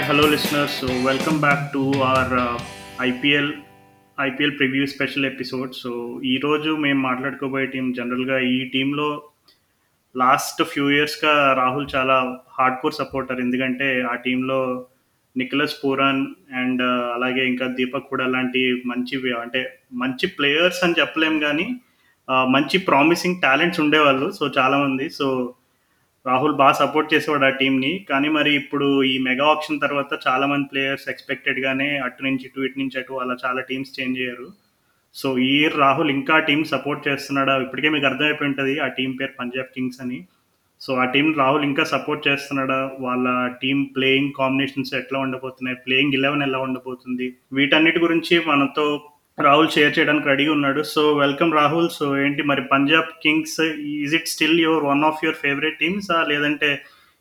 Hi, 0.00 0.06
hello 0.06 0.26
listeners. 0.26 0.70
So 0.72 0.86
welcome 1.04 1.38
back 1.38 1.72
to 1.72 1.80
our 2.02 2.28
uh, 2.42 2.58
IPL 3.06 3.48
IPL 4.18 4.54
preview 4.58 4.84
special 4.92 5.26
episode 5.30 5.72
so 5.80 5.90
ఈరోజు 6.30 6.70
మేము 6.84 7.00
మాట్లాడుకోబోయే 7.08 7.66
team 7.66 7.86
జనరల్గా 7.98 8.36
ఈ 8.52 8.56
టీంలో 8.74 9.08
last 10.14 10.62
few 10.72 10.86
ఇయర్స్గా 10.94 11.34
రాహుల్ 11.60 11.86
చాలా 11.94 12.16
హార్డ్ 12.56 12.80
కోర్ 12.82 12.98
సపోర్టర్ 13.00 13.42
ఎందుకంటే 13.46 13.88
ఆ 14.12 14.14
టీంలో 14.24 14.58
నికలస్ 15.36 15.76
పూరన్ 15.82 16.24
అండ్ 16.62 16.82
uh, 16.88 17.04
అలాగే 17.16 17.44
ఇంకా 17.52 17.68
దీపక్ 17.78 18.10
కూడా 18.12 18.28
లాంటి 18.34 18.64
మంచి 18.92 19.18
అంటే 19.44 19.62
మంచి 20.04 20.28
ప్లేయర్స్ 20.38 20.82
అని 20.86 20.98
చెప్పలేం 21.00 21.36
కానీ 21.46 21.68
uh, 22.28 22.46
మంచి 22.56 22.78
ప్రామిసింగ్ 22.90 23.40
టాలెంట్స్ 23.46 23.82
ఉండేవాళ్ళు. 23.86 24.28
సో 24.40 24.46
చాలామంది 24.58 25.08
సో 25.10 25.28
రాహుల్ 26.26 26.54
బాగా 26.54 26.72
సపోర్ట్ 26.72 27.14
చేసేవాడు 27.14 27.44
ఆ 27.44 27.48
టీంని 27.48 28.06
కానీ 28.10 28.28
మరి 28.28 28.54
ఇప్పుడు 28.54 29.04
ఈ 29.04 29.18
మెగా 29.18 29.44
ఆప్షన్ 29.44 29.80
తర్వాత 29.80 30.18
చాలా 30.26 30.46
మంది 30.46 30.68
ప్లేయర్స్ 30.72 31.08
ఎక్స్పెక్టెడ్గానే 31.08 31.98
అటు 31.98 32.22
నుంచి 32.22 32.46
ఇటు 32.46 32.60
ఇటు 32.60 32.78
నుంచి 32.78 32.98
అటు 32.98 33.12
అలా 33.12 33.36
చాలా 33.44 33.60
టీమ్స్ 33.60 34.00
చేంజ్ 34.00 34.18
అయ్యారు. 34.18 34.48
సో 35.14 35.38
ఈ 35.38 35.60
ఇయర్ 35.60 35.78
రాహుల్ 35.78 36.10
ఇంకా 36.10 36.38
టీం 36.38 36.64
సపోర్ట్ 36.64 37.08
చేస్తున్నాడా? 37.08 37.62
ఇప్పటికే 37.62 37.88
మీకు 37.88 38.06
అర్థమైపోయి 38.06 38.48
ఉంటుంది 38.48 38.78
ఆ 38.78 38.86
టీం 38.86 39.12
పేరు 39.12 39.30
పంజాబ్ 39.40 39.74
కింగ్స్ 39.74 40.00
అని. 40.00 40.24
సో 40.80 40.94
ఆ 40.94 41.04
టీం 41.04 41.34
రాహుల్ 41.38 41.64
ఇంకా 41.64 41.84
సపోర్ట్ 41.84 42.28
చేస్తున్నాడా? 42.28 42.90
వాళ్ళ 43.00 43.46
టీం 43.46 43.84
ప్లేయింగ్ 43.84 44.32
కాంబినేషన్స్ 44.38 44.94
ఎట్లా 44.94 45.18
ఉండబోతున్నాయి? 45.18 45.76
ప్లేయింగ్ 45.86 46.14
ఇలెవెన్ 46.14 46.42
ఎలా 46.42 46.58
ఉండబోతుంది? 46.58 47.34
వీటన్నిటి 47.52 47.98
గురించి 47.98 48.42
మనతో 48.46 49.10
రాహుల్ 49.46 49.68
షేర్ 49.74 49.92
చేయడానికి 49.98 50.28
రెడీగా 50.28 50.52
ఉన్నాడు. 50.52 50.82
So 50.92 51.02
welcome 51.16 51.52
Rahul. 51.58 51.88
సో 51.98 52.06
ఏంటి 52.24 52.42
మరి 52.42 52.62
Punjab 52.72 53.10
Kings 53.24 53.60
is 54.04 54.14
it 54.18 54.32
still 54.34 54.60
your 54.60 54.84
one 54.84 55.04
of 55.10 55.22
your 55.24 55.38
favourite 55.44 55.78
teams 55.78 56.10
లేదంటే 56.32 56.70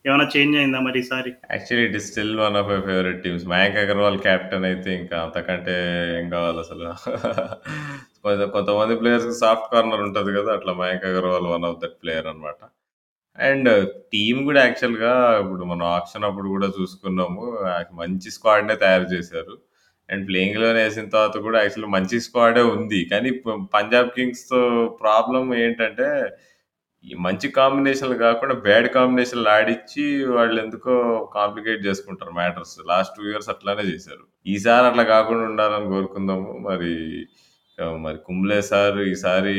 ఏమైనా 0.08 0.26
చేంజ్ 0.34 0.58
అయిందా 0.58 0.80
మరి 0.80 0.98
ఈసారి? 1.00 1.32
Actually 1.54 1.86
it 1.88 1.96
is 2.00 2.08
still 2.12 2.36
one 2.40 2.58
of 2.60 2.70
my 2.72 2.80
favourite 2.90 3.22
teams 3.24 3.46
Mayank 3.54 3.80
Agarwal 3.84 4.18
captain 4.20 4.68
అయితే 4.70 4.90
ఇంకా 5.00 5.16
అంతకంటే 5.24 5.76
ఏం 6.20 6.30
కావాలి 6.30 6.60
అసలు? 6.66 6.86
కొంతమంది 8.56 8.96
ప్లేయర్స్ 9.02 9.28
సాఫ్ట్ 9.40 9.72
కార్నర్ 9.74 10.04
ఉంటుంది 10.08 10.32
కదా 10.40 10.52
అట్లా 10.54 10.74
Mayank 10.74 11.08
Agarwal 11.12 11.48
one 11.56 11.66
of 11.70 11.80
that 11.84 11.98
player 12.04 12.28
అనమాట 12.28 12.62
అండ్ 13.38 13.70
టీమ్ 14.14 14.40
కూడా 14.44 14.62
యాక్చువల్గా 14.66 15.14
ఇప్పుడు 15.42 15.64
మనం 15.64 15.86
ఆప్షన్ 15.98 16.28
అప్పుడు 16.30 16.48
కూడా 16.48 16.68
చూసుకున్నాము. 16.80 17.44
మంచి 17.94 18.32
స్క్వాడ్నే 18.32 18.76
తయారు 18.76 19.08
చేశారు. 19.14 19.56
అండ్ 20.12 20.28
ప్లేయింగ్లోనే 20.28 20.84
వేసిన 20.84 21.10
తర్వాత 21.10 21.38
కూడా 21.38 21.62
యాక్చువల్లీ 21.62 22.00
మంచి 22.00 22.22
స్క్వాడే 22.22 22.62
ఉంది. 22.62 23.06
కానీ 23.12 23.32
ప- 23.32 23.68
పంజాబ్ 23.74 24.10
కింగ్స్తో 24.10 24.88
ప్రాబ్లం 25.02 25.56
ఏంటంటే 25.56 26.30
ఈ 27.12 27.16
మంచి 27.20 27.48
కాంబినేషన్లు 27.48 28.16
కాకుండా 28.16 28.56
బ్యాడ్ 28.56 28.90
కాంబినేషన్లు 28.90 29.50
ఆడిచ్చి 29.50 30.26
వాళ్ళు 30.26 30.62
ఎందుకో 30.62 31.26
కాంప్లికేట్ 31.36 31.86
చేసుకుంటారు 31.86 32.32
మ్యాటర్స్. 32.32 32.78
లాస్ట్ 32.88 33.14
టూ 33.18 33.30
ఇయర్స్ 33.30 33.50
అట్లానే 33.50 33.82
చేశారు. 33.84 34.50
ఈసారి 34.50 34.88
అట్లా 34.88 35.04
కాకుండా 35.04 35.44
ఉండాలని 35.44 35.86
కోరుకుందాము. 35.86 36.66
మరి 36.70 37.26
మరి 37.98 38.18
కుంబ్లే 38.18 38.62
సార్ 38.62 38.98
ఈసారి 38.98 39.52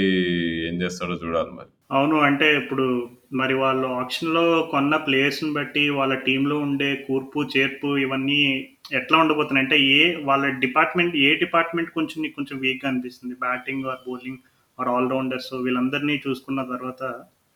ఏం 0.69 0.83
చేస్తాడో 0.83 1.13
చూడాలి 1.13 1.51
మరి. 1.51 1.67
అవును 1.91 2.21
అంటే 2.21 2.57
ఇప్పుడు 2.57 3.09
మరి 3.33 3.55
వాళ్ళు 3.55 3.87
ఆప్షన్లో 3.89 4.69
కొన్న 4.71 4.97
ప్లేయర్స్ని 4.97 5.53
బట్టి 5.53 5.91
వాళ్ళ 5.91 6.15
టీంలో 6.15 6.59
ఉండే 6.59 7.05
కూర్పు 7.09 7.59
చేర్పు 7.59 7.97
ఇవన్నీ 7.99 8.69
ఎట్లా 8.99 9.17
ఉండబోతున్నాయి? 9.23 9.65
అంటే 9.65 9.77
ఏ 9.97 10.01
వాళ్ళ 10.29 10.45
డిపార్ట్మెంట్ 10.65 11.15
ఏ 11.27 11.29
డిపార్ట్మెంట్ 11.43 11.91
కొంచెం 11.97 12.19
నీకు 12.23 12.37
కొంచెం 12.39 12.57
వీక్గా 12.65 12.89
అనిపిస్తుంది? 12.91 13.35
Batting 13.47 13.85
or 13.93 14.01
bowling 14.07 14.41
or 14.79 14.91
allrounders 14.97 15.53
వీళ్ళందరినీ 15.67 16.17
చూసుకున్న 16.27 16.61
తర్వాత 16.75 17.03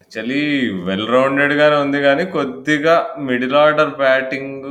యాక్చువల్లీ 0.01 0.43
వెల్ 0.87 1.09
రౌండెడ్ 1.15 1.55
గానే 1.61 1.77
ఉంది 1.85 1.99
కానీ 2.07 2.25
కొద్దిగా 2.37 2.95
మిడిల్ 3.29 3.57
ఆర్డర్ 3.63 3.93
బ్యాటింగ్ 4.03 4.67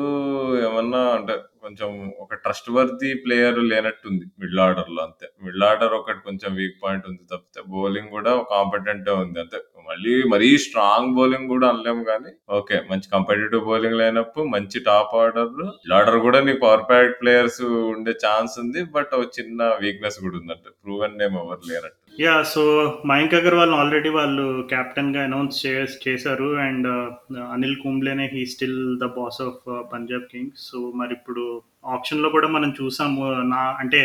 ఏమన్నా 0.67 1.01
అంటే 1.17 1.35
కొంచెం 1.63 1.89
ఒక 2.23 2.37
ట్రస్ట్ 2.43 2.69
వర్తీ 2.75 3.09
ప్లేయర్ 3.23 3.59
లేనట్టుంది 3.71 4.25
మిడిల్ 4.41 4.61
ఆర్డర్లో 4.65 5.01
అంతే. 5.07 5.27
మిడిల్ 5.45 5.65
ఆర్డర్ 5.69 5.95
ఒకటి 5.99 6.21
కొంచెం 6.21 6.51
వీక్ 6.59 6.77
పాయింట్ 6.83 7.07
ఉంది 7.09 7.23
తప్పితే 7.31 7.61
బౌలింగ్ 7.73 8.11
కూడా 8.11 8.33
కాంపిటెంట్ 8.51 9.09
ఉంది 9.17 9.39
అంతే. 9.43 9.59
మళ్ళీ 9.89 10.13
మరీ 10.33 10.49
స్ట్రాంగ్ 10.65 11.15
బౌలింగ్ 11.15 11.49
కూడా 11.49 11.65
అనలేము 11.69 12.03
కానీ 12.03 12.29
ఓకే 12.59 12.75
మంచి 12.91 13.07
కంపిటేటివ్ 13.15 13.65
బౌలింగ్ 13.69 13.99
లేనప్పుడు 14.01 14.45
మంచి 14.53 14.77
టాప్ 14.85 15.15
ఆర్డర్ 15.15 15.49
మిడిల్ 15.57 15.95
ఆర్డర్ 15.97 16.19
కూడా 16.19 16.39
నీకు 16.39 16.59
పవర్ 16.59 16.85
ప్యాడ్ 16.89 17.11
ప్లేయర్స్ 17.21 17.59
ఉండే 17.93 18.13
ఛాన్స్ 18.25 18.55
ఉంది 18.59 18.83
బట్ 18.95 19.11
ఒక 19.13 19.27
చిన్న 19.39 19.67
వీక్నెస్ 19.83 20.19
కూడా 20.23 20.37
ఉందంటే 20.41 20.71
ప్రూవెన్ 20.83 21.17
నేమ్ 21.17 21.35
ఎవరు 21.41 21.63
లేనట్టు. 21.71 21.99
Yeah 22.19 22.33
so 22.45 22.63
Mayank 23.05 23.35
Agarwal 23.37 23.73
already 23.73 24.09
వాళ్ళు 24.09 24.43
కెప్టెన్గా 24.69 25.21
అనౌన్స్ 25.23 25.59
చే 25.61 25.71
చేశారు 26.05 26.49
and 26.65 26.87
uh, 26.87 27.45
Anil 27.53 27.77
కుంబ్లేనే 27.83 28.25
he 28.33 28.43
still 28.45 28.79
the 28.97 29.07
boss 29.17 29.39
of 29.41 29.61
Punjab 29.93 30.27
Kings 30.33 30.65
so 30.69 30.79
మరి 30.95 31.13
ఇప్పుడు 31.13 31.43
ఆప్షన్లో 31.85 32.29
కూడా 32.29 32.47
మనం 32.47 32.69
చూసాము. 32.81 33.23
నా 33.53 33.61
అంటే 33.79 34.01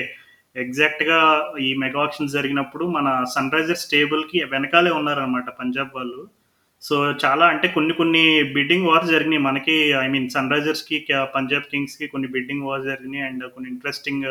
ఎగ్జాక్ట్గా 0.56 1.18
ఈ 1.60 1.68
మెగా 1.74 2.00
ఆప్షన్ 2.02 2.34
జరిగినప్పుడు 2.36 2.84
మన 2.96 3.08
సన్ 3.34 3.50
రైజర్స్ 3.54 3.90
టేబుల్కి 3.90 4.38
వెనకాలే 4.52 4.90
ఉన్నారనమాట 4.90 5.48
పంజాబ్ 5.60 5.96
వాళ్ళు. 5.96 6.22
సో 6.82 6.96
చాలా 7.24 7.44
అంటే 7.46 7.68
కొన్ని 7.68 7.94
కొన్ని 7.94 8.24
బిడ్డింగ్ 8.56 8.88
వార్స్ 8.88 9.10
జరిగినాయి. 9.10 9.42
మనకి 9.42 9.76
ఐ 10.04 10.06
మీన్ 10.08 10.28
సన్ 10.34 10.50
రైజర్స్కి 10.52 10.98
పంజాబ్ 11.36 11.70
కింగ్స్కి 11.72 12.06
కొన్ని 12.06 12.28
బిడ్డింగ్ 12.28 12.66
వార్స్ 12.68 12.86
జరిగినాయి. 12.86 13.24
అండ్ 13.24 13.44
కొన్ని 13.54 13.70
ఇంట్రెస్టింగ్ 13.70 14.26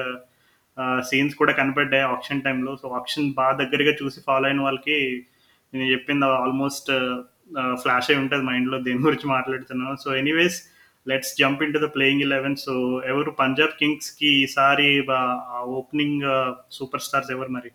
సీన్స్ 1.10 1.36
కూడా 1.36 1.54
కనపడ్డాయి 1.54 2.04
ఆప్షన్ 2.04 2.42
టైంలో 2.42 2.72
సో 2.82 2.88
ఆప్షన్ 3.00 3.34
బాగా 3.34 3.54
దగ్గరగా 3.62 3.94
చూసి 4.04 4.20
ఫాలో 4.28 4.46
అయిన 4.48 4.62
వాళ్ళకి 4.62 4.98
నేను 5.74 5.88
చెప్పింది 5.92 6.26
ఆల్మోస్ట్ 6.26 6.92
ఫ్లాష్ 7.82 8.10
అయి 8.12 8.20
ఉంటుంది 8.20 8.44
మైండ్లో. 8.44 8.78
దేని 8.88 9.06
గురించి 9.08 9.28
మాట్లాడుతున్నాను. 9.28 9.96
So 10.04 10.10
anyways 10.16 10.58
let's 11.10 11.36
jump 11.40 11.64
into 11.74 11.80
the 11.80 11.90
playing 11.96 12.22
eleven 12.22 12.56
so 12.56 13.02
ఎవరు 13.06 13.32
పంజాబ్ 13.32 13.78
కింగ్స్కి 13.80 14.30
ఈసారి 14.44 15.08
ఓపెనింగ్ 15.64 16.22
సూపర్ 16.72 17.02
స్టార్స్ 17.02 17.32
ఎవరు 17.32 17.50
మరి? 17.50 17.72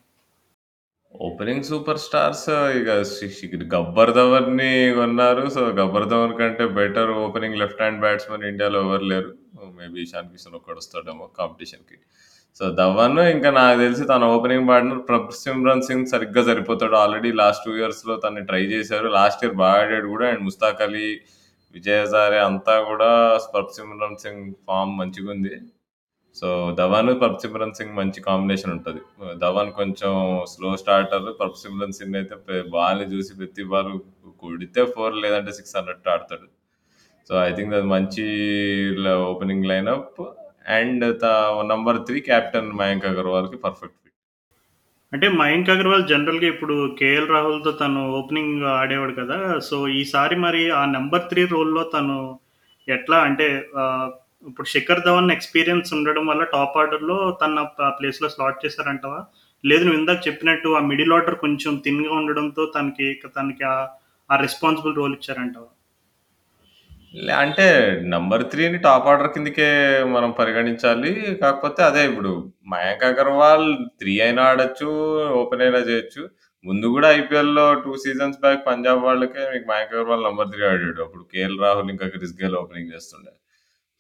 ఓపెనింగ్ 1.15 1.63
సూపర్ 1.63 1.99
స్టార్స్ 1.99 2.51
ఇక 2.51 3.75
గబ్బర్ 3.75 4.13
ధవన్ని 4.13 4.95
కొన్నారు. 4.95 5.49
సో 5.51 5.61
గబ్బర్ 5.61 6.09
ధవన్ 6.09 6.39
కంటే 6.39 6.67
better 6.67 7.11
opening 7.11 7.57
left 7.57 7.83
hand 7.83 8.01
batsmen 8.01 8.45
ఇండియాలో 8.45 8.81
ఎవరు 8.81 9.05
లేరు. 9.05 9.33
మేబీ 9.79 10.01
ఇషాన్ 10.03 10.29
కిషన్ 10.29 10.55
ఒక్కడు 10.55 10.77
వస్తాడేమో 10.77 11.31
కాంపిటీషన్కి. 11.39 11.99
సో 12.59 12.71
ధవన్ 12.71 13.19
ఇంకా 13.19 13.51
నాకు 13.51 13.79
తెలిసి 13.79 14.05
తన 14.05 14.25
ఓపెనింగ్ 14.25 14.69
పార్ట్నర్ 14.69 15.09
ప్రభ్ 15.09 15.31
సిమ్రన్ 15.33 15.83
సింగ్ 15.83 16.07
సరిగ్గా 16.07 16.45
సరిపోతాడు. 16.45 16.95
ఆల్రెడీ 16.95 17.33
లాస్ట్ 17.33 17.65
టూ 17.67 17.77
ఇయర్స్లో 17.77 18.17
తను 18.17 18.45
ట్రై 18.45 18.65
చేశారు. 18.65 19.09
లాస్ట్ 19.09 19.45
ఇయర్ 19.45 19.57
బాగా 19.57 19.83
ఆడాడు 19.83 20.07
కూడా. 20.07 20.29
అండ్ 20.29 20.43
ముస్తాక్ 20.43 20.83
అలీ 20.83 21.21
విజయసారి 21.77 22.39
అంతా 22.49 22.75
కూడా 22.91 23.11
ప్రభ్ 23.53 23.73
సింగ్ 23.77 24.43
ఫామ్ 24.67 24.93
మంచిగా 25.01 25.31
ఉంది. 25.37 25.55
సో 26.39 26.49
ధవన్ 26.81 27.11
పర్సిమ్రన్ 27.23 27.75
సింగ్ 27.79 27.97
మంచి 28.01 28.21
కాంబినేషన్ 28.27 28.73
ఉంటుంది. 28.77 29.01
ధవన్ 29.45 29.71
కొంచెం 29.79 30.13
స్లో 30.53 30.71
స్టార్టర్ 30.83 31.27
పర్సిమ్రన్ 31.41 31.97
సింగ్ 31.99 32.17
అయితే 32.21 32.37
బాల్ని 32.75 33.07
చూసి 33.15 33.33
ప్రతి 33.41 33.65
బాల్ 33.73 33.91
కొడితే 34.43 34.83
ఫోర్ 34.95 35.17
లేదంటే 35.25 35.53
సిక్స్ 35.59 35.77
అన్నట్టు 35.81 36.11
ఆడతాడు. 36.15 36.47
సో 37.29 37.33
ఐ 37.49 37.51
థింక్ 37.59 37.75
అది 37.79 37.89
మంచి 37.97 38.25
opening 39.33 39.69
lineup. 39.73 40.21
And 40.79 41.05
number 41.73 41.99
three 42.09 42.21
captain 42.31 42.71
Mayank 42.81 43.07
అగర్వాల్కి 43.11 43.59
perfect. 43.67 44.02
అంటే 45.13 45.29
మయాంక్ 45.33 45.71
అగర్వాల్ 45.71 46.07
జనరల్గా 46.07 46.47
ఇప్పుడు 46.47 46.97
కేఎల్ 46.99 47.29
రాహుల్తో 47.29 47.73
తను 47.73 48.11
ఓపెనింగ్ 48.11 48.63
ఆడేవాడు 48.73 49.13
కదా. 49.13 49.59
సో 49.61 49.89
ఈసారి 49.89 50.37
మరి 50.37 50.71
ఆ 50.71 50.85
నెంబర్ 50.87 51.29
త్రీ 51.29 51.45
రోల్లో 51.47 51.83
తను 51.95 52.17
ఎట్లా 52.89 53.17
అంటే 53.19 53.47
ఇప్పుడు 54.49 54.67
శిఖర్ 54.67 55.01
ధవన్ 55.07 55.31
ఎక్స్పీరియన్స్ 55.31 55.95
ఉండడం 55.95 56.27
వల్ల 56.27 56.45
టాప్ 56.45 56.79
ఆర్డర్లో 56.79 57.39
తన 57.43 57.63
ప్లేస్లో 57.89 58.29
స్లాట్ 58.29 58.67
చేశారంటవా? 58.67 59.21
లేదు 59.65 59.85
నువ్వు 59.85 60.01
ఇందాక 60.01 60.29
చెప్పినట్టు 60.29 60.69
ఆ 60.69 60.81
మిడిల్ 60.81 61.13
ఆర్డర్ 61.13 61.35
కొంచెం 61.35 61.83
థిన్గా 61.85 62.15
ఉండడంతో 62.15 62.67
తనకి 62.67 63.07
తనకి 63.37 63.65
ఆ- 63.65 63.87
ఆ 64.31 64.37
రెస్పాన్సిబుల్ 64.37 64.97
రోల్ 64.97 65.13
ఇచ్చారంటవా? 65.13 65.69
లే- 67.15 67.37
అంటే 67.37 68.01
నంబర్ 68.05 68.51
త్రీని 68.51 68.79
టాప్ 68.79 69.07
ఆర్డర్ 69.07 69.29
కిందకే 69.29 70.03
మనం 70.05 70.31
పరిగణించాలి. 70.31 71.39
కాకపోతే 71.43 71.83
అదే 71.83 72.07
ఇప్పుడు 72.07 72.53
మయాంక్ 72.71 73.05
అగర్వాల్ 73.05 73.77
త్రీ 73.99 74.21
అయినా 74.21 74.43
ఆడొచ్చు 74.43 74.89
ఓపెన్ 75.29 75.63
అయినా 75.63 75.79
చేయొచ్చు. 75.79 76.29
ముందు 76.65 76.87
కూడా 76.87 77.11
ఐపీఎల్లో 77.11 77.75
టూ 77.75 77.97
సీజన్స్ 77.97 78.39
బ్యాక్ 78.39 78.67
పంజాబ్ 78.67 79.05
వాళ్ళకే 79.05 79.51
మీకు 79.53 79.69
మయాంక్ 79.69 79.95
అగర్వాల్ 79.95 80.25
నంబర్ 80.25 80.49
త్రీ 80.49 80.65
ఆడాడు. 80.65 81.03
అప్పుడు 81.03 81.27
కేఎల్ 81.33 81.61
రాహుల్ 81.61 81.91
ఇంకా 81.91 82.09
క్రిస్ 82.09 82.43
గేల్ 82.43 82.57
ఓపెనింగ్ 82.57 82.91
చేస్తుండే. 82.95 83.31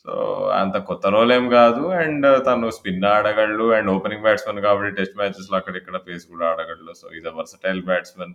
సో 0.05 0.12
అంత 0.55 0.76
కొత్త 0.76 1.06
రోల్ 1.06 1.32
ఏం 1.32 1.49
కాదు. 1.49 1.87
అండ్ 1.87 2.47
తను 2.47 2.70
స్పిన్ 2.70 3.05
ఆడగలడు. 3.05 3.73
అండ్ 3.73 3.91
ఓపెనింగ్ 3.91 4.23
బ్యాట్స్మెన్ 4.23 4.61
కాబట్టి 4.61 4.97
టెస్ట్ 4.97 5.17
మ్యాచెస్ 5.17 5.55
అక్కడ 5.55 5.76
ఇక్కడ 5.76 5.97
పేస్ 5.97 6.26
కూడా 6.26 6.47
ఆడగలడు. 6.47 6.93
సో 6.93 7.08
ఇది 7.17 7.29
వర్సటైల్ 7.29 7.82
బ్యాట్స్మెన్ 7.82 8.35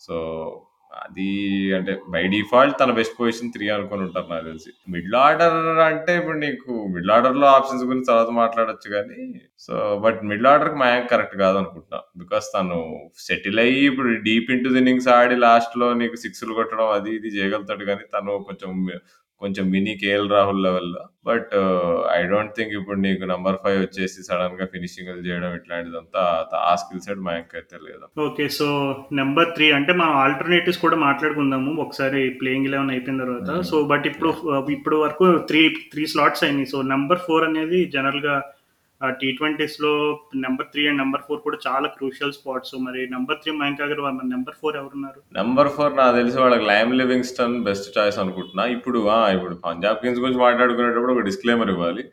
సో 0.00 0.14
అది 0.90 1.26
అంటే 1.72 1.92
బై 2.08 2.22
డిఫాల్ట్ 2.26 2.78
తన 2.78 2.90
బెస్ట్ 2.90 3.18
పొజిషన్ 3.18 3.52
త్రీ 3.52 3.68
అనుకుని 3.68 4.02
ఉంటారు 4.02 4.28
నాకు 4.30 4.44
తెలిసి. 4.44 4.70
మిడిల్ 4.88 5.16
ఆర్డర్ 5.16 5.56
అంటే 5.80 6.16
ఇప్పుడు 6.16 6.38
నీకు 6.38 6.72
మిడిల్ 6.88 7.10
ఆర్డర్లో 7.10 7.46
ఆప్షన్స్ 7.46 7.84
గురించి 7.84 8.06
తర్వాత 8.06 8.30
మాట్లాడొచ్చు 8.30 8.90
కానీ 8.90 9.40
సో 9.58 9.98
బట్ 9.98 10.24
మిడిల్ 10.24 10.46
ఆర్డర్కి 10.46 11.08
కరెక్ట్ 11.08 11.36
కాదు 11.36 11.58
అనుకుంటున్నా 11.58 12.00
బికాస్ 12.16 12.48
తను 12.54 12.78
సెటిల్ 13.18 13.60
అయ్యి 13.60 13.80
ఇప్పుడు 13.86 14.08
డీప్ 14.08 14.50
ఇంటూ 14.50 14.76
ఇన్నింగ్స్ 14.76 15.08
ఆడి 15.08 15.36
లాస్ట్లో 15.36 15.92
నీకు 15.92 16.14
సిక్స్లు 16.16 16.54
కొట్టడం 16.54 16.90
అది 16.90 17.10
ఇది 17.10 17.28
చేయగలుగుతాడు 17.28 17.84
కానీ 17.84 18.04
తను 18.14 18.38
కొంచెం 18.38 18.72
కొంచెం 19.40 19.64
మినీ 19.70 19.92
కేఎల్ 20.00 20.28
రాహుల్ 20.32 20.62
లెవెల్‌లో. 20.64 21.02
బట్ 21.24 21.50
ఐ 22.14 22.20
డోంట్ 22.30 22.54
థింక్ 22.56 22.72
ఇప్పుడు 22.78 22.98
నీకు 23.00 23.24
నంబర్ 23.24 23.56
5 23.64 23.78
వచ్చేసి 23.82 24.20
సడెన్‌గా 24.28 24.66
ఫినిషింగ్‌లు 24.72 25.22
చేయడం 25.26 25.52
ఇట్లాంటిదంతా 25.58 26.22
ఆ 26.62 26.72
స్కిల్ 26.74 27.04
సెట్ 27.06 27.22
మయాంక్‌కయితే 27.26 27.76
లేదు. 27.86 28.04
ఓకే. 28.26 28.46
సో, 28.58 28.68
నంబర్ 29.12 29.50
3 29.52 29.68
అంటే 29.78 29.94
మనం 30.00 30.14
ఆల్టర్‌నేటివ్స్ 30.22 30.82
కూడా 30.84 30.98
మాట్లాడుకుందాము. 31.04 31.72
ఒకసారి 31.84 32.22
ప్లేయింగ్ 32.40 32.68
11 32.68 32.94
అయిపోయిన 32.94 33.22
తర్వాత. 33.24 33.50
సో, 33.70 33.78
బట్ 33.92 34.06
ఇప్పుడు 34.12 34.32
యాహ్! 34.50 34.70
ఇప్పుడు 34.76 34.98
వరకు 34.98 35.26
3, 35.44 35.62
3 35.88 36.06
స్లాట్స్ 36.14 36.44
అయినాయి. 36.44 36.70
సో, 36.74 36.80
నంబర్ 36.94 37.22
4 37.24 37.44
అనేది 37.50 37.80
జనరల్‌గా 37.96 38.36
టీ 39.20 39.28
ట్వంటీస్లో 39.32 39.90
number 40.44 40.68
three 40.72 40.82
and 40.88 41.00
number 41.02 41.24
four 41.26 41.40
కూడా 41.40 41.58
చాలా 41.66 41.88
క్రూషియల్ 41.88 42.32
స్పాట్స్. 42.32 42.74
మరి 42.86 43.00
నెంబర్ 43.12 43.38
త్రీ 43.42 43.52
మయాంక్ 43.58 43.82
అగర్వాల్ 43.82 44.16
మరి 44.16 44.28
నెంబర్ 44.28 44.56
ఫోర్ 44.60 44.76
ఎవరున్నారు? 44.76 45.20
నెంబర్ 45.36 45.70
ఫోర్ 45.76 45.92
నాకు 45.96 46.16
తెలిసి 46.16 46.38
వాళ్ళకి 46.38 46.66
లైమ్ 46.66 46.92
లివింగ్‌స్టన్ 46.94 47.56
బెస్ట్ 47.64 47.88
చాయిస్ 47.98 48.18
అనుకుంటున్నా. 48.18 48.64
ఇప్పుడు 48.76 49.00
ఇప్పుడు 49.36 49.56
పంజాబ్ 49.68 50.00
కింగ్స్ 50.02 50.22
గురించి 50.24 50.42
మాట్లాడుకునేటప్పుడు 50.46 51.14
ఒక 51.16 51.24
డిస్క్లైమర్ 51.30 51.70
ఇవ్వాలి. 51.70 52.04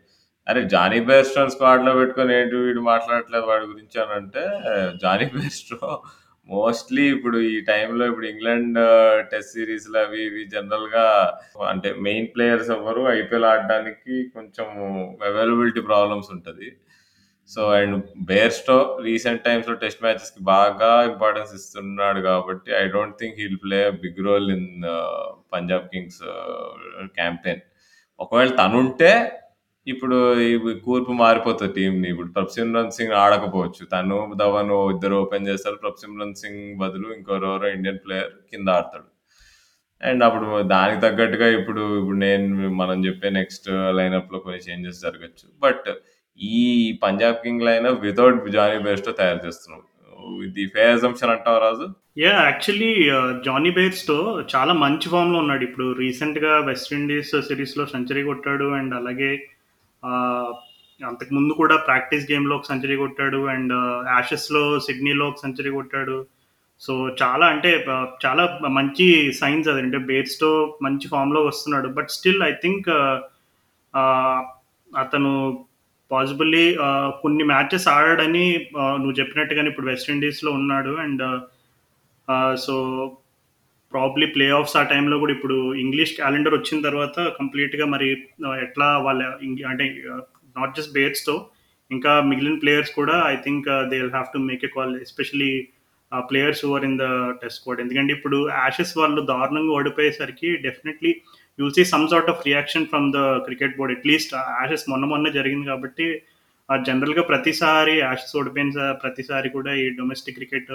అరే! 0.47 0.61
జానీ 0.73 0.99
బేర్‌స్టోని 1.07 1.53
స్క్వాడ్‌లో 1.53 1.91
పెట్టుకొని 1.99 2.33
ఏంటి 2.39 2.55
వీడు 2.65 2.81
మాట్లాడట్లేదు 2.89 3.45
వాడి 3.45 3.65
గురించి 3.65 3.97
అంటే 4.17 4.43
జానీ 5.03 5.25
బేర్‌స్టో 5.35 5.79
మోస్ట్‌లీ 6.49 7.03
ఇప్పుడు 7.09 7.37
ఈ 7.49 7.55
టైంలో 7.69 8.03
ఇప్పుడు 8.07 8.27
ఇంగ్లాండ్ 8.27 8.77
టెస్ట్ 9.31 9.53
సీరీస్‌లు 9.55 9.97
అవి 10.03 10.19
ఇవి 10.25 10.43
జనరల్‌గా 10.51 11.05
అంటే 11.69 11.89
మెయిన్ 12.07 12.27
ప్లేయర్స్ 12.33 12.71
ఎవ్వరు 12.75 13.03
ఐపీఎల్ 13.13 13.47
ఆడడానికి 13.51 14.15
కొంచెం 14.35 14.67
అవైలబిలిటీ 15.29 15.83
ప్రాబ్లమ్స్ 15.89 16.29
ఉంటది. 16.35 16.67
సో, 17.49 17.61
అండ్ 17.77 17.95
బేర్‌స్టో 18.29 18.77
రీసెంట్ 19.07 19.43
టైమ్స్‌లో 19.47 19.75
టెస్ట్ 19.81 20.03
మ్యాచెస్‌కి 20.03 20.41
బాగా 20.53 20.91
ఇంపార్టెన్స్ 21.09 21.51
ఇస్తున్నాడు 21.59 22.21
కాబట్టి 22.29 22.71
I 22.79 22.85
don't 22.95 23.17
think 23.19 23.37
he 23.39 23.45
will 23.45 23.61
play 23.65 23.79
a 23.87 23.95
big 24.03 24.21
role 24.27 24.47
in 24.55 24.69
Punjab 25.53 25.87
Kings 25.93 26.21
campaign. 27.17 27.63
ఒకవేళ 28.19 28.51
తనుంటే 28.61 29.11
ఇప్పుడు 29.87 30.17
ఈ 30.43 30.51
కూర్పు 30.85 31.13
మారిపోతుంది 31.19 31.73
టీమ్‌ని. 31.75 32.07
ఇప్పుడు 32.11 32.29
ప్రభ్‌సిమ్రన్ 32.35 32.93
సింగ్ 32.95 33.15
ఆడకపోవచ్చు. 33.23 33.83
తను, 33.91 34.17
ధవన్ 34.41 34.71
ఇద్దరు 34.93 35.15
ఓపెన్ 35.23 35.47
చేస్తారు. 35.49 35.77
ప్రభ్‌సిమ్రన్ 35.83 36.33
సింగ్ 36.41 36.63
బదులు 36.81 37.07
ఇంకెవరెవరో 37.17 37.67
ఇండియన్ 37.75 38.01
ప్లేయర్ 38.05 38.31
కింద 38.51 38.67
ఆడతాడు. 38.77 39.07
అండ్ 40.01 40.23
అప్పుడు 40.27 40.45
దానికి 40.71 40.99
తగ్గట్టుగా 41.01 41.47
ఇప్పుడు 41.57 41.83
ఇప్పుడు 41.99 42.19
నేను 42.23 42.47
మనం 42.81 42.97
చెప్పే 43.07 43.29
నెక్స్ట్ 43.37 43.67
లైనప్‌లో 43.99 44.39
కొన్ని 44.45 44.61
చేంజెస్ 44.67 45.03
జరగొచ్చు. 45.05 45.45
బట్ 45.61 45.87
ఈ 46.39 46.61
Punjab 47.03 47.37
King 47.43 47.65
lineup 47.67 48.01
without 48.07 48.39
Jonny 48.55 48.79
Bairstow 48.85 49.13
తయారు 49.19 49.41
చేస్తున్నాం. 49.45 49.83
ఇది 50.45 50.63
ఫెయిర్ 50.73 50.95
అజంప్షన్ 50.97 51.33
అంటావా 51.35 51.59
Raju? 51.65 51.87
Yeah! 52.21 52.41
Actually 52.47 52.89
ah, 53.15 53.33
Jonny 53.47 53.71
Bairstow 53.77 54.17
చాలా 54.53 54.73
మంచి 54.83 55.07
ఫార్మ్‌లో 55.13 55.39
ఉన్నాడు. 55.43 55.63
ఇప్పుడు 55.69 55.87
రీసెంట్‌గా 56.01 56.53
వెస్ట్ 56.69 56.93
ఇండీస్ 56.97 57.33
సీరీస్‌లో 57.47 57.85
సెంచరీ 57.93 58.23
కొట్టాడు. 58.29 58.67
అండ్ 58.79 58.95
అలాగే 58.95 59.31
అంతకుముందు 61.05 61.53
కూడా 61.53 61.77
ప్రాక్టీస్ 61.77 62.31
గేమ్‌లో 62.31 62.55
ఒక 62.55 62.63
సెంచరీ 62.63 62.95
కొట్టాడు. 62.95 63.47
అండ్ 63.47 63.73
యాషెస్‌లో 64.09 64.79
సిడ్నీలో 64.79 65.27
ఒక 65.27 65.35
సెంచరీ 65.37 65.71
కొట్టాడు. 65.71 66.25
సో, 66.79 67.09
చాలా 67.21 67.45
అంటే 67.45 67.85
చాలా 68.25 68.59
మంచి 68.69 69.33
సైన్స్ 69.33 69.69
అది. 69.69 69.81
అంటే 69.81 69.97
బేర్స్తో 69.97 70.79
మంచి 70.83 71.07
ఫామ్లో 71.07 71.41
వస్తున్నాడు. 71.41 71.87
బట్ 71.87 72.09
స్టిల్ 72.09 72.43
ఐ 72.43 72.51
థింక్ 72.51 72.89
అతను 74.97 75.33
పాసిబుల్లీ 76.11 76.77
కొన్ని 77.21 77.43
మ్యాచెస్ 77.43 77.87
ఆడాడని 77.87 78.67
నువ్వు 78.77 79.11
చెప్పినట్టుగానే 79.11 79.69
ఇప్పుడు 79.69 79.87
వెస్ట్ 79.87 80.09
ఇండీస్‌లో 80.09 80.51
ఉన్నాడు. 80.51 80.89
And 80.89 81.23
so, 82.59 82.75
probably 83.95 84.27
play 84.35 84.47
offs 84.59 84.77
ఆ 84.79 84.83
టైంలో 84.91 85.17
కూడా 85.23 85.33
ఇప్పుడు 85.37 85.57
ఇంగ్లీష్ 85.83 86.13
క్యాలెండర్ 86.19 86.55
వచ్చిన 86.55 86.79
తర్వాత 86.87 87.19
కంప్లీట్‌గా 87.39 87.85
మరి 87.93 88.07
ఎట్లా 88.65 88.87
వాళ్ళ 89.07 89.21
అంటే 89.71 89.85
నాట్ 90.55 90.75
జస్ట్ 90.77 90.95
బేర్‌స్టో 90.97 91.35
ఇంకా 91.91 92.11
మిగిలిన 92.29 92.57
ప్లేయర్స్ 92.61 92.91
కూడా 92.99 93.15
I 93.31 93.35
think 93.45 93.67
they 93.89 93.97
will 94.01 94.13
have 94.15 94.29
to 94.35 94.39
make 94.49 94.63
a 94.67 94.71
call. 94.75 94.93
Especially 95.05 95.51
players 96.11 96.61
over 96.67 96.85
in 96.87 96.97
the 97.01 97.05
test 97.41 97.57
squad. 97.59 97.81
ఎందుకంటే 97.83 98.11
ఇప్పుడు 98.17 98.37
యాషెస్ 98.57 98.93
వాళ్ళు 98.99 99.21
దారుణంగా 99.31 99.73
ఓడిపోయేసరికి 99.79 100.49
definitely 100.65 101.11
you 101.59 101.67
see 101.75 101.83
some 101.91 102.07
sort 102.11 102.31
of 102.33 102.45
reaction 102.49 102.87
from 102.91 103.09
the 103.17 103.21
cricket 103.47 103.75
board. 103.77 103.93
At least 103.97 104.33
Ashes 104.59 104.85
మొన్న 104.91 105.05
మొన్న 105.13 105.29
జరిగింది 105.37 105.67
కాబట్టి 105.71 106.07
జనరల్‌గా 106.69 107.23
ప్రతిసారి 107.31 107.95
యాషెస్ 107.99 108.35
ఓడిపోయిన 108.39 108.69
ప్రతిసారి 109.03 109.49
కూడా 109.57 109.73
ఈ 109.81 109.85
డొమెస్టిక్ 109.99 110.37
క్రికెట్ 110.39 110.71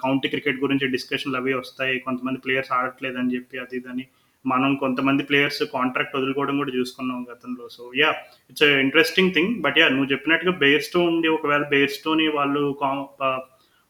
కౌంటీ 0.00 0.28
క్రికెట్ 0.30 0.62
గురించి 0.62 0.86
డిస్కషన్‌లు 0.94 1.38
అవి 1.38 1.52
వస్తాయి. 1.56 1.96
కొంతమంది 2.06 2.40
ప్లేయర్స్ 2.44 2.72
ఆడట్లేదని 2.76 3.34
చెప్పి 3.34 3.58
అది 3.58 3.76
ఇదని. 3.78 4.04
మనం 4.44 4.70
కొంతమంది 4.82 5.22
ప్లేయర్స్ 5.28 5.62
కాంట్రాక్ట్ 5.72 6.16
వదులుకోవడం 6.16 6.56
కూడా 6.60 6.72
చూసుకున్నాం 6.76 7.20
గతంలో. 7.30 7.64
So, 7.76 7.82
yeah! 7.98 8.18
It's 8.50 8.66
interesting 8.82 9.32
thing. 9.36 9.52
But 9.64 9.78
yeah! 9.80 9.92
నువ్వు 9.94 10.10
చెప్పినట్టుగా 10.12 10.54
బేర్‌స్టో 10.62 11.00
ఉండి 11.10 11.28
ఒకవేళ 11.36 11.64
బేర్‌స్టోని 11.72 12.26
వాళ్ళు 12.36 12.62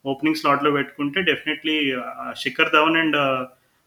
ఓపెనింగ్ 0.04 0.40
స్లాట్‌లో 0.40 0.70
పెట్టుకుంటే 0.74 1.20
definitely 1.28 1.76
Shikhar 2.42 2.72
Dhawan 2.74 2.98
and 3.00 3.16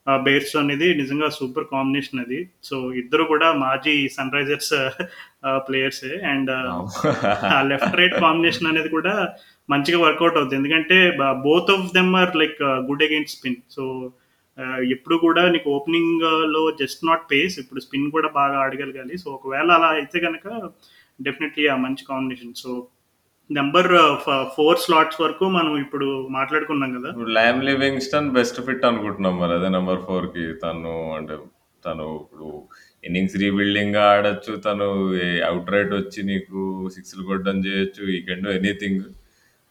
ah, 0.07 0.19
Bairstow 0.23 0.59
అనేది 0.61 0.87
నిజంగా 0.99 1.27
సూపర్ 1.35 1.67
కాంబినేషన్ 1.71 2.21
అది. 2.23 2.39
సో, 2.63 2.75
ఇద్దరు 3.01 3.23
కూడా 3.31 3.47
మాజీ 3.61 3.95
సన్ 4.15 4.33
రైజర్స్ 4.35 4.73
ప్లేయర్సే. 5.65 6.13
అండ్ 6.31 6.51
ఆ 7.51 7.61
లెఫ్ట్ 7.69 7.97
రైట్ 7.99 8.17
కాంబినేషన్ 8.23 8.69
అనేది 8.71 8.91
కూడా 8.91 9.13
మంచిగా 9.71 9.99
వర్కౌట్ 10.03 10.37
అవుతుంది 10.39 10.59
ఎందుకంటే 10.59 10.97
బ 11.19 11.31
both 11.45 11.71
of 11.75 11.91
them 11.97 12.11
are 12.21 12.33
like 12.41 12.59
good 12.89 13.03
against 13.07 13.37
spin. 13.37 13.59
So, 13.75 13.83
ఎప్పుడు 14.95 15.15
కూడా 15.25 15.43
నీకు 15.53 15.67
ఓపెనింగ్ 15.75 16.23
uh, 16.31 16.45
లో 16.55 16.61
జస్ట్ 16.81 17.01
నాట్ 17.09 17.23
పేస్ 17.31 17.55
ఇప్పుడు 17.61 17.81
స్పిన్ 17.85 18.07
కూడా 18.15 18.29
బాగా 18.39 18.57
ఆడగలగాలి. 18.63 19.15
సో, 19.23 19.27
ఒకవేళ 19.37 19.69
అలా 19.77 19.89
అయితే 19.99 20.19
కనుక 20.25 20.47
డెఫినెట్‌లీ 21.19 21.65
ఆ 21.73 21.77
మంచి 21.85 22.03
combination. 22.11 22.55
So, 22.63 22.71
number 23.49 23.89
four 24.55 24.81
slots 24.83 25.21
వరకు 25.23 25.45
మనం 25.55 25.71
ఇప్పుడు 25.85 26.07
మాట్లాడుకున్నాం 26.35 26.91
కదా! 26.97 27.09
ల్యామ్ 27.37 27.63
లివింగ్‌స్టన్ 27.69 28.29
బెస్ట్ 28.37 28.59
ఫిట్ 28.67 28.85
అనుకుంటున్నాం 28.89 29.35
మరి 29.41 29.53
అదే 29.57 29.69
నంబర్ 29.77 29.99
4కి 30.05 30.45
తను 30.63 30.93
అంటే 31.17 31.35
తను 31.83 32.05
ఇప్పుడు 32.21 32.47
ఇన్నింగ్స్ 33.03 33.35
రీబిల్డింగ్ 33.43 33.97
ఆడొచ్చు. 34.07 34.53
తను 34.65 34.87
అవుట్ 35.49 35.71
రైట్ 35.75 35.93
వచ్చి 35.99 36.21
నీకు 36.31 36.59
సిక్స్‌లు 36.95 37.23
కొట్టడం 37.29 37.57
చేయొచ్చు. 37.67 38.03
ఈ 38.15 38.19
can 38.27 38.43
do 38.45 38.51
anything. 38.59 39.03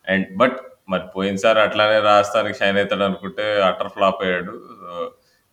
And 0.07 0.27
but 0.37 0.59
మరి 0.89 1.05
పోయినసారి 1.15 1.59
అట్లానే 1.61 1.99
రాజస్థాన్‌కి 2.07 2.57
షైన్ 2.61 2.79
అవుతాడు 2.79 3.05
అనుకుంటే 3.09 3.45
అటర్ 3.67 3.93
ఫ్లాప్ 3.95 4.23
అయ్యాడు. 4.25 4.55
ఆహ్, 4.91 5.09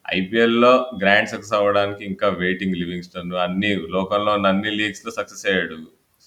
ఐపీఎల్‌లో 0.06 0.72
గ్రాండ్ 1.02 1.32
సక్సెస్ 1.32 1.56
అవ్వడానికి 1.58 2.04
ఇంకా 2.06 2.28
వెయిటింగ్ 2.42 2.80
లివింగ్‌స్టన్. 2.82 3.32
అన్ని 3.46 3.72
లోకంలో 3.96 4.32
ఉన్న 4.38 4.54
అన్ని 4.54 4.72
లీగ్స్‌లో 4.80 5.14
సక్సెస్ 5.18 5.46
అయ్యాడు. 5.50 5.78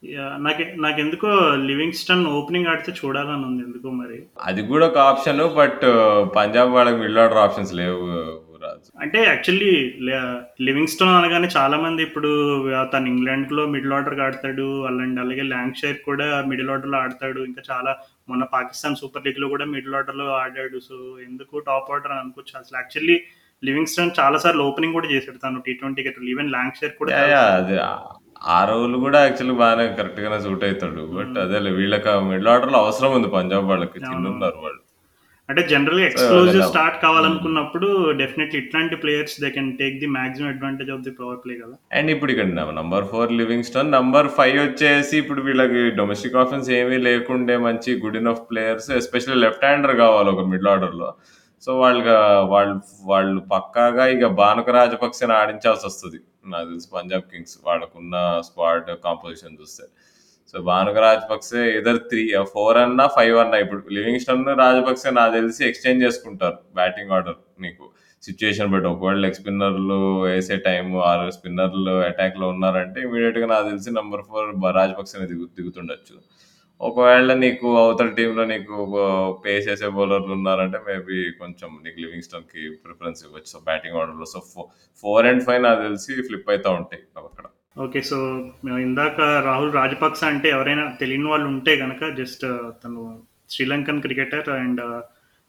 యాహ్! 0.03 0.37
నాకె 0.45 0.65
నాకెందుకో 0.85 1.31
లివింగ్‌స్టన్ 1.69 2.25
ఓపెనింగ్ 2.37 2.69
ఆడితే 2.69 2.93
చూడాలని 3.01 3.45
ఉంది 3.49 3.63
ఎందుకో 3.67 3.89
మరి. 3.97 4.19
అది 4.45 4.63
కూడా 4.71 4.85
ఒక 4.91 4.99
ఆప్షన్. 5.11 5.43
బట్ 5.59 5.85
పంజాబ్ 6.37 6.73
వాళ్ళకి 6.77 6.99
మిడిల్ 7.03 7.23
ఆర్డర్ 7.25 7.43
ఆప్షన్స్ 7.45 7.75
లేవు. 7.81 8.05
అంటే 8.99 9.19
యాక్చువల్లీ 9.25 9.71
ల 10.07 10.11
లివింగ్‌స్టోన్ 10.61 11.13
అనగానే 11.15 11.49
చాలామంది 11.55 12.01
ఇప్పుడు 12.03 12.31
ఆహ్, 12.75 12.89
తను 12.93 13.07
ఇంగ్లాండ్‌లో 13.07 13.63
మిడిల్ 13.75 13.95
ఆర్డర్‌గా 13.97 14.25
ఆడతాడు. 14.27 14.67
అండ్ 14.89 15.21
అలాగే 15.21 15.45
లాంక్‌షైర్ 15.51 15.99
కూడా 16.05 16.29
మిడిల్ 16.51 16.71
ఆర్డర్‌లో 16.71 16.99
ఆడతాడు. 17.01 17.41
ఇంకా 17.45 17.63
చాలా 17.71 17.93
మొన్న 18.29 18.45
పాకిస్తాన్ 18.55 18.99
సూపర్ 19.01 19.27
లీగ్‌లో 19.27 19.49
కూడా 19.49 19.67
మిడిల్ 19.75 19.97
ఆర్డర్‌లో 20.01 20.27
ఆడాడు. 20.41 20.79
సో, 20.89 20.97
ఎందుకు 21.27 21.55
టాప్ 21.69 21.91
ఆర్డర్ 21.93 22.13
అని 22.13 22.23
అనుకోవచ్చు. 22.25 22.55
అసలు 22.61 22.79
యాక్చువల్లీ 22.79 23.17
లివింగ్‌స్టన్ 23.63 24.13
చాలా 24.19 24.39
సార్లు 24.39 24.63
ఓపెనింగ్ 24.69 24.97
కూడా 24.99 25.09
చేసాడు 25.11 25.41
తను 25.43 25.63
టీ20 25.67 25.81
గట్రా. 26.07 26.25
ఈవెన్ 26.35 26.53
లాంక్‌షైర్ 26.53 26.95
కూడా! 27.01 27.13
చాలా! 27.23 27.41
అది 27.59 27.77
ఆ 28.51 28.61
రోల్ 28.69 28.95
కూడా 29.03 29.19
యాక్చువల్లీ 29.25 29.57
బానే 29.59 29.85
కరెక్ట్‌గానే 29.99 30.39
సూట్ 30.45 30.63
అయితాడు. 30.69 31.03
బట్ 31.13 31.29
హ్మ్. 31.31 31.43
అదేలే 31.45 31.73
వీళ్ళకి 31.79 32.13
మిడిల్ 32.31 32.51
ఆర్డర్‌లో 32.53 32.79
అవసరం 32.85 33.13
ఉంది 33.19 33.31
పంజాబ్ 33.35 33.69
వాళ్ళకి. 33.73 33.99
చిన్నున్నారు 34.09 34.59
వాళ్ళు. 34.61 34.81
అంటే 35.51 35.63
జనరల్‌గా 35.71 36.07
అదేలా 36.33 36.67
స్టార్ట్. 36.69 36.97
కావాలనుకున్నప్పుడు 37.05 37.89
డెఫినెట్‌లీ 38.21 38.59
ఇట్లాంటి 38.63 38.97
players 39.03 39.37
they 39.43 39.49
can 39.51 39.71
take 39.79 39.97
the 40.03 40.09
maximum 40.17 40.49
advantage 40.53 40.91
of 40.95 41.05
the 41.07 41.13
powerplay 41.45 41.55
కదా! 41.63 41.75
అండ్ 41.99 42.11
ఇప్పుడు 42.15 42.33
ఇక్కడ 42.35 42.49
నంబర్ 42.81 43.07
4 43.13 43.35
లివింగ్‌స్టన్. 43.41 43.91
నంబర్ 43.97 44.29
5 44.39 44.59
వచ్చేసి 44.61 45.15
ఇప్పుడు 45.23 45.43
వీళ్ళకి 45.43 45.83
డొమెస్టిక్ 46.01 46.39
ఆఫెన్స్ 46.43 46.71
ఏమీ 46.79 46.99
లేకుండే 47.07 47.57
మంచి 47.67 47.93
good 48.05 48.21
enough 48.21 48.43
players 48.51 48.91
especially 49.01 49.39
left 49.45 49.67
hander 49.69 49.97
కావాలి 50.03 50.31
ఒక 50.35 50.45
మిడిల్ 50.53 50.71
ఆర్డర్‌లో. 50.75 51.11
సో, 51.63 51.71
వాళ్ళుగా 51.81 52.19
వాళ్ళు 52.53 52.77
వాళ్ళు 53.09 53.41
పక్కాగా 53.51 54.05
ఇక 54.15 54.27
భానుక 54.39 54.71
రాజపక్సేని 54.77 55.35
ఆడించాల్సొస్తది. 55.41 56.19
నాకు 56.53 56.69
తెలిసి 56.71 56.89
పంజాబ్ 56.95 57.27
కింగ్స్ 57.33 57.57
వాళ్ళకున్న 57.67 58.15
స్క్వాడ్ 58.47 58.89
కాంపోజిషన్ 59.05 59.59
చూస్తే. 59.61 59.85
So, 60.55 60.61
Bhanuka 60.69 60.99
Rajapaksa 61.05 61.63
either 61.79 61.99
three 62.11 62.23
four 62.53 62.79
అన్నా, 62.81 63.05
ఫైవ్ 63.17 63.37
అన్నా. 63.43 63.59
ఇప్పుడు 63.65 63.83
లివింగ్‌స్టన్, 63.97 64.45
రాజపక్సే 64.63 65.11
నాకు 65.19 65.33
తెలిసి 65.39 65.63
ఎక్స్‌చేంజ్ 65.69 66.05
చేసుకుంటారు 66.07 66.59
బ్యాటింగ్ 66.79 67.13
ఆర్డర్ 67.19 67.37
నీకు. 67.65 67.85
సిట్యుయేషన్ 68.23 68.71
బట్టి. 68.73 68.89
ఒకవేళ 68.93 69.19
లెగ్ 69.25 69.39
స్పిన్నర్‌లు 69.39 69.99
వేసే 70.25 70.57
టైం 70.67 70.87
ఆర్ 71.09 71.25
స్పిన్నర్‌లు 71.37 71.95
అటాక్‌లో 72.09 72.47
ఉన్నారంటే 72.55 72.99
ఇమ్మీడియేట్‌గా 73.07 73.49
నాకు 73.53 73.67
తెలిసి 73.71 73.91
నంబర్ 73.99 74.23
4 74.29 74.59
బ 74.63 74.73
రాజపక్సేనే 74.79 75.27
దిగు 75.33 75.47
దిగుతుండొచ్చు. 75.59 76.17
ఒకవేళ 76.81 77.33
నీకు 77.43 77.69
అవతల 77.81 78.11
టీంలో 78.19 78.45
నీకు 78.53 78.77
పేస్ 79.43 79.67
చేసే 79.69 79.89
బౌలర్లు 79.97 80.33
ఉన్నారంటే 80.39 80.79
మేబీ 80.87 81.19
కొంచెం 81.41 81.71
నీకు 81.85 81.99
లివింగ్స్టన్కి 82.05 82.63
ప్రిఫరెన్స్ 82.85 83.23
ఇవ్వచ్చు. 83.27 83.51
సో 83.55 83.61
బ్యాటింగ్ 83.69 83.99
ఆర్డర్లో 84.03 84.29
so 84.35 84.41
four 84.53 84.71
four 85.05 85.29
and 85.33 85.45
five 85.49 85.63
నాకు 85.69 85.83
తెలిసి 85.89 86.15
ఫ్లిప్ 86.29 86.51
అవుతూ 86.53 86.73
ఉంటాయి. 86.81 87.03
అక్కడ. 87.23 87.47
ఓకే 87.85 88.01
సో 88.11 88.17
ఇందాక 88.87 89.21
రాహుల్ 89.49 89.75
రాజపక్స 89.81 90.23
అంటే 90.31 90.49
ఎవరైనా 90.57 90.85
తెలియని 91.01 91.29
వాళ్ళు 91.33 91.47
ఉంటే 91.53 91.73
కనుక 91.83 92.03
జస్ట్ 92.21 92.45
తను 92.83 93.03
శ్రీలంకన్ 93.53 94.03
క్రికెటర్ 94.05 94.49
అండ్ 94.63 94.83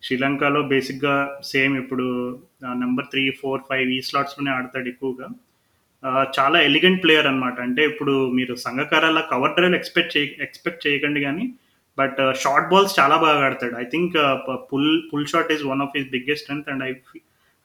శ్రీలంకలో 0.03 0.61
బేసిక్గా 0.71 1.15
సేమ్ 1.51 1.73
ఇప్పుడు 1.81 2.05
నెంబర్ 2.83 3.09
త్రీ 3.13 3.23
ఫోర్ 3.41 3.65
ఫైవ్ 3.69 3.89
ఈ 3.95 3.99
స్లాట్స్లోనే 4.09 4.51
ఆడతాడు 4.51 4.87
ఎక్కువగా. 4.93 5.27
చాలా 6.37 6.57
ఎలిగెంట్ 6.69 7.03
ప్లేయర్ 7.03 7.27
అనమాట 7.31 7.57
అంటే 7.65 7.81
ఇప్పుడు 7.91 8.13
మీరు 8.37 8.53
సంఘకారాల 8.67 9.19
కవర్ 9.33 9.53
డ్రైవ్ 9.57 9.75
ఎక్స్పెక్ట్ 9.79 10.15
చేయ 10.15 10.29
ఎక్స్పెక్ట్ 10.47 10.85
చేయకండి 10.87 11.19
కానీ 11.27 11.45
బట్ 11.97 12.19
షార్ట్ 12.43 12.71
బాల్స్ 12.71 12.97
చాలా 12.99 13.17
బాగా 13.25 13.41
ఆడతాడు. 13.47 13.75
I 13.83 13.85
think 13.93 14.15
pull 14.71 14.91
pull 15.11 15.29
shot 15.33 15.51
is 15.57 15.65
one 15.71 15.83
of 15.85 15.95
his 15.97 16.09
biggest 16.15 16.43
strength 16.45 16.71
and 16.73 16.83
I 16.89 16.91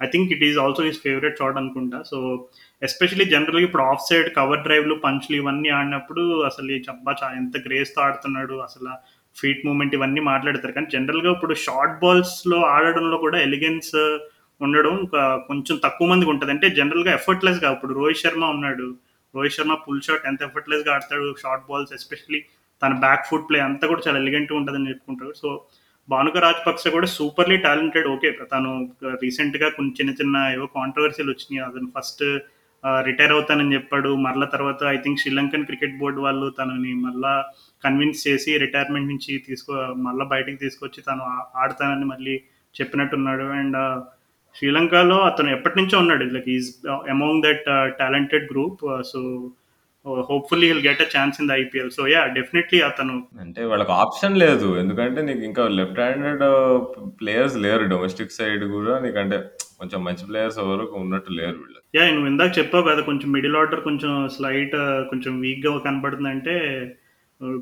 I 0.00 0.08
think 0.14 0.32
it 0.36 0.44
is 0.48 0.58
also 0.64 0.82
his 0.88 1.00
favourite 1.06 1.38
shot 1.42 1.60
అనుకుంటా. 1.62 2.00
సో 2.10 2.18
ఎస్పెషలీ 2.86 3.24
జనరల్గా 3.34 3.64
ఇప్పుడు 3.68 3.84
ఆఫ్ 3.92 4.06
సైడ్ 4.08 4.28
కవర్ 4.38 4.64
డ్రైవ్లు 4.66 4.94
పంచ్లు 5.04 5.36
ఇవన్నీ 5.40 5.68
ఆడినప్పుడు 5.78 6.22
అసలు 6.48 6.78
చబ్బా 6.86 7.12
ఎంత 7.40 7.56
గ్రేస్తో 7.66 8.00
ఆడుతున్నాడు 8.06 8.56
అసలు 8.66 8.92
ఫీట్ 9.36 9.64
మూమెంట్ 9.66 9.94
ఇవన్నీ 9.96 10.20
మాట్లాడతారు. 10.30 10.74
కానీ 10.76 10.88
జనరల్గా 10.94 11.30
ఇప్పుడు 11.36 11.54
షార్ట్ 11.66 11.96
బాల్స్లో 12.02 12.58
ఆడడంలో 12.74 13.16
కూడా 13.24 13.38
ఎలిగెన్స్ 13.46 13.94
ఉండడం 14.60 14.94
ఇంకా 15.04 15.22
కొంచెం 15.48 15.76
తక్కువ 15.86 16.06
మందికి 16.10 16.30
ఉంటుంది. 16.34 16.52
అంటే 16.54 16.66
జనరల్గా 16.78 17.10
ఎఫర్ట్లెస్గా 17.18 17.70
ఇప్పుడు 17.76 17.94
రోహిత్ 17.98 18.22
శర్మ 18.22 18.44
ఉన్నాడు. 18.56 18.86
రోహిత్ 19.34 19.56
శర్మ 19.56 19.74
పుల్ 19.86 20.04
షాట్ 20.06 20.26
ఎంత 20.30 20.40
ఎఫర్ట్లెస్గా 20.48 20.90
ఆడతాడు 20.94 21.26
షార్ట్ 21.42 21.66
బాల్స్ 21.70 21.92
ఎస్పెషలీ 21.98 22.40
తన 22.82 22.92
బ్యాక్ 23.04 23.26
ఫుట్ 23.28 23.46
ప్లే 23.48 23.58
అంతా 23.66 23.84
కూడా 23.90 24.02
చాలా 24.06 24.18
ఎలిగెంట్గా 24.22 24.56
ఉంటుందని 24.60 24.90
చెప్పుకుంటాడు 24.92 25.34
సో 25.42 25.50
భానుక 26.08 26.38
రాజపక్స 26.44 26.88
కూడా 26.96 27.08
సూపర్లీ 27.16 27.56
టాలెంటెడ్. 27.66 28.08
ఓకే 28.14 28.28
తను 28.52 28.70
రీసెంట్గా 29.22 29.68
కొన్ని 29.76 29.92
చిన్న 29.98 30.10
చిన్న 30.20 30.36
ఏవో 30.56 30.66
కాంట్రవర్సీలు 30.78 31.30
వచ్చినాయి. 31.32 31.62
అతను 31.68 31.88
ఫస్ట్ 31.96 32.24
రిటైర్ 33.08 33.34
అవుతానని 33.36 33.74
చెప్పాడు. 33.76 34.10
మరలా 34.26 34.46
తర్వాత 34.54 34.84
I 34.94 34.96
think 35.04 35.20
Sri Lankan 35.22 35.68
cricket 35.68 35.98
board 36.00 36.20
వాళ్ళు 36.26 36.48
తనని 36.58 36.92
మళ్ళా 37.06 37.32
కన్విన్స్ 37.84 38.24
చేసి 38.28 38.52
రిటైర్మెంట్ 38.64 39.10
నుంచి 39.12 39.32
తీసుకో 39.48 39.72
మళ్ళీ 40.06 40.26
బయటికి 40.34 40.60
తీసుకొచ్చి 40.64 41.02
తను 41.08 41.24
ఆడతానని 41.62 42.08
మళ్ళీ 42.12 42.36
చెప్పినట్టున్నాడు. 42.74 43.46
అండ్ 43.60 43.78
శ్రీలంకలో 44.58 45.16
అతను 45.28 45.50
ఎప్పటి 45.56 45.78
నుంచో 45.78 45.96
ఉన్నాడు. 46.02 46.24
Like 46.34 46.50
is 46.56 46.68
among 47.14 47.44
that 47.46 47.66
talented 48.02 48.46
group 48.52 48.82
so 49.12 49.20
hopefully 50.28 50.66
will 50.70 50.84
get 50.86 51.00
a 51.04 51.08
chance 51.14 51.38
in 51.40 51.48
the 51.50 51.52
IPL 51.62 51.90
so 51.96 52.02
yeah 52.12 52.20
definitely 52.36 52.78
అతను 52.88 53.14
అంటే 53.44 53.62
వాళ్ళకి 53.70 53.92
ఆప్షన్ 54.02 54.40
లేదు. 54.44 54.68
ఎందుకంటే 54.82 55.20
నీకు 55.28 55.42
ఇంకా 55.50 55.62
లెఫ్ట్ 55.78 56.00
హ్యాండెడ్ 56.04 56.44
ప్లేయర్స్ 57.20 57.56
లేరు. 57.64 57.84
డొమెస్టిక్ 57.94 58.36
సైడ్ 58.38 58.64
కూడా 58.76 58.94
నీకంటే 59.06 59.38
కొంచెం 59.80 60.00
మంచి 60.04 60.26
ప్లేయర్స్ 60.28 60.58
ఎవరు 60.64 60.84
ఉన్నట్టు 61.02 61.32
లేరు 61.40 61.56
వీళ్ళు. 61.62 61.80
యా 61.96 62.04
నువ్వు 62.10 62.28
ఇందాక 62.30 62.52
చెప్పావు 62.58 62.84
కదా 62.88 63.00
కొంచెం 63.00 63.28
మిడిల్ 63.32 63.56
ఆర్డర్ 63.56 63.80
కొంచెం 63.80 64.12
స్లైట్ 64.36 64.76
కొంచెం 65.10 65.32
వీక్గా 65.40 65.72
కనబడుతుంది 65.78 66.30
అంటే 66.30 66.54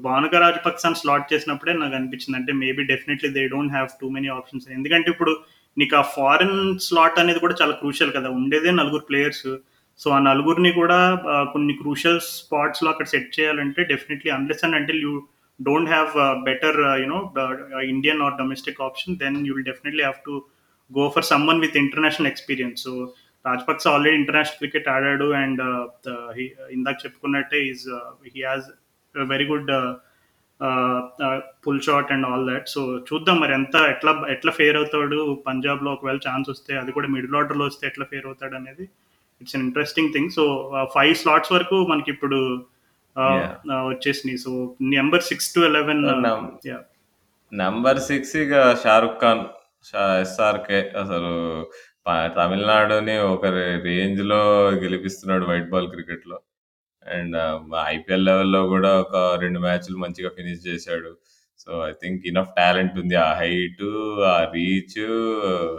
భానుక 0.02 0.34
రాజపక్సాన్ని 0.34 1.00
స్లాట్ 1.00 1.30
చేసినప్పుడే 1.32 1.72
నాకు 1.72 1.94
అనిపించింది. 1.94 2.36
అంటే 2.38 2.52
maybe 2.52 2.82
definitely 2.82 3.28
they 3.28 3.42
don't 3.46 3.72
have 3.72 3.88
too 4.00 4.08
many 4.10 4.28
options 4.28 4.66
ఎందుకంటే 4.68 5.08
ఇప్పుడు 5.10 5.32
నీకు 5.76 5.94
ఆ 5.96 6.02
ఫారిన్ 6.16 6.58
స్లాట్ 6.78 7.18
అనేది 7.18 7.38
కూడా 7.38 7.54
చాలా 7.62 7.74
క్రూషియల్ 7.74 8.12
కదా 8.16 8.28
ఉండేదే 8.30 8.70
నలుగురు 8.70 9.04
ప్లేయర్స్ 9.08 9.46
సో 10.00 10.10
ఆ 10.10 10.18
నలుగురిని 10.28 10.72
కూడా 10.72 10.98
కొన్ని 11.52 11.74
క్రూషియల్ 11.74 12.20
స్పాట్స్లో 12.30 12.88
అక్కడ 12.90 13.06
సెట్ 13.06 13.40
చేయాలంటే 13.40 13.82
డెఫినెట్లీ 13.84 14.30
అన్లెస్ 14.30 14.64
అండ్ 14.64 14.76
అంటే 14.76 14.94
you 15.04 15.12
don't 15.60 15.90
have 15.90 16.12
better 16.44 16.78
you know 17.02 17.18
Indian 17.88 18.22
or 18.22 18.38
domestic 18.38 18.80
option 18.80 19.18
then 19.18 19.38
you 19.46 19.54
will 19.54 19.68
definitely 19.72 20.02
have 20.02 20.20
to 20.26 20.34
go 20.90 21.04
for 21.08 21.24
someone 21.24 21.60
with 21.60 21.76
international 21.76 22.30
experience 22.32 22.82
so 22.84 22.94
Rajapaksa 23.46 23.88
already 23.88 24.16
international 24.16 24.58
cricket 24.58 24.88
ఆడాడు 24.88 25.32
and 25.32 25.62
ఇందాక 26.70 26.96
చెప్పుకున్నట్టే 27.04 27.66
is 27.66 27.88
he 28.36 28.42
has 28.42 28.62
very 29.14 29.44
good 29.44 29.70
pull 31.66 31.80
shot 31.80 32.12
and 32.12 32.26
all 32.26 32.54
that 32.54 32.68
so 32.68 32.98
చూద్దాం 32.98 33.40
మరి 33.40 33.52
ఎంత 33.52 33.76
ఎట్లా 33.76 34.26
ఎట్లా 34.28 34.52
fare 34.52 34.76
అవుతాడు? 34.76 35.42
పంజాబ్లో 35.46 35.92
ఒకవేళ 35.92 36.16
ఛాన్స్ 36.16 36.50
వస్తే 36.50 36.76
అది 36.76 36.92
కూడా 36.92 37.08
మిడిల్ 37.08 37.34
ఆర్డర్లో 37.34 37.64
వస్తే 37.64 37.86
ఎట్లా 37.86 38.04
ఫేర్ 38.04 38.26
అవుతాడు 38.26 38.54
అనేది 38.54 38.88
it's 39.40 39.56
an 39.56 39.62
interesting 39.62 40.12
thing 40.12 40.30
so 40.30 40.44
five 40.94 41.14
slots 41.14 41.52
వరకు 41.52 41.86
మనకి 41.86 42.10
ఇప్పుడు 42.10 42.64
uh, 43.16 43.40
uh, 43.72 43.82
వచ్చేసినాయి. 43.88 44.38
So 44.38 44.76
number 44.80 45.22
six 45.22 45.54
to 45.54 45.60
eleven 45.60 46.04
number 47.54 47.98
six 47.98 48.36
ఇక 48.36 48.76
షారుఖ్ 48.82 49.20
ఖాన్ 49.20 49.44
ఎస్ఆర్కే 50.20 50.90
అసలు 50.90 51.34
ప- 52.06 52.32
తమిళనాడుని 52.36 53.18
ఒక 53.18 53.46
రేంజ్లో 53.46 54.70
గెలిపిస్తున్నాడు 54.70 55.44
వైట్ 55.44 55.70
బాల్ 55.70 55.88
క్రికెట్లో 55.88 56.40
అండ్ 57.06 57.36
ఐపీఎల్ 57.88 58.24
లెవెల్లో 58.24 58.66
కూడా 58.66 59.00
ఒక 59.00 59.38
రెండు 59.40 59.58
మ్యాచ్లు 59.58 59.96
మంచిగా 59.96 60.30
ఫినిష్ 60.36 60.66
చేశాడు. 60.66 61.16
So 61.58 61.88
I 61.88 61.92
think 61.92 62.26
enough 62.26 62.48
talent 62.56 62.98
ఉంది. 62.98 63.14
ఆ 63.14 63.32
హైట్ 63.34 63.82
ఆ 64.24 64.50
రీచ్ 64.54 65.02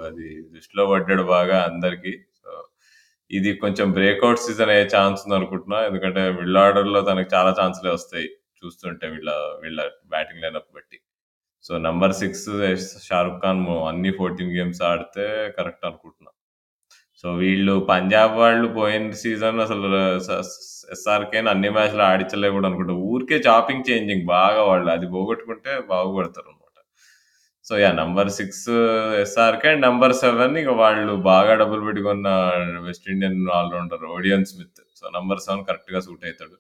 అది 0.06 0.42
దృష్టిలో 0.42 0.86
పడ్డాడు 0.86 1.24
బాగా 1.24 1.72
అందరికి. 1.74 2.12
సో 2.44 2.64
ఇది 3.32 3.54
కొంచెం 3.54 3.92
బ్రేక్అవుట్ 3.92 4.40
సీజన్ 4.40 4.70
అయ్యే 4.70 4.90
ఛాన్స్ 4.98 5.22
ఉంది 5.26 5.36
అనుకుంటున్నా. 5.36 5.86
ఎందుకంటే 5.86 6.32
మిడిల్ 6.32 6.58
ఆర్డర్లో 6.58 7.02
తనకి 7.02 7.36
చాలా 7.36 7.56
ఛాన్స్లే 7.62 7.92
వస్తాయి 7.92 8.30
చూస్తుంటే 8.66 9.08
వీళ్ళ 9.08 9.32
వీళ్ళ 9.62 9.92
బ్యాటింగ్ 10.06 10.42
లైనప్ 10.42 10.76
బట్టి. 10.76 11.00
So 11.66 11.74
number 11.86 12.14
six 12.22 12.48
Shahrukh 13.08 13.40
Khan 13.44 13.62
అన్ని 13.92 14.12
ఫోర్టీన్ 14.18 14.52
గేమ్స్ 14.58 14.82
ఆడితే 14.90 15.26
కరెక్ట్ 15.58 15.86
అనుకుంటున్నా. 15.90 16.32
సో 17.22 17.28
వీళ్ళు 17.42 17.74
పంజాబ్ 17.92 18.34
వాళ్ళు 18.42 18.68
పోయిన 18.78 19.16
సీజన్ 19.22 19.60
అసలు 19.66 19.88
ఎస్ఆర్కే 20.96 21.40
అన్ని 21.54 21.70
మ్యాచ్లు 21.78 22.04
ఆడించలేకూడదు 22.10 22.68
అనుకుంటా 22.70 22.96
ఊరికే 23.14 23.38
చాపింగ్ 23.48 23.88
చేంజింగ్ 23.90 24.26
బాగా 24.36 24.62
వాళ్ళు. 24.72 24.90
అది 24.96 25.08
పోగొట్టుకుంటే 25.16 25.72
బాగుపడతారు 25.92 26.48
అనమాట 26.52 26.62
so 27.68 27.74
yeah 27.84 27.90
number 28.02 28.30
six 28.38 28.68
SRK 29.24 29.70
and 29.74 29.84
number 29.88 30.14
seven 30.24 30.56
ఇక 30.62 30.72
వాళ్ళు 30.84 31.14
బాగా 31.32 31.54
డబ్బులు 31.62 31.84
పెట్టుకున్న 31.88 32.28
West 32.88 33.08
Indian 33.14 33.40
allrounder 33.60 34.06
Odean 34.18 34.46
Smith. 34.52 34.84
So 35.00 35.06
number 35.18 35.42
seven 35.46 35.66
కరెక్ట్గా 35.70 36.02
సూట్ 36.08 36.26
అవుతాడు. 36.30 36.58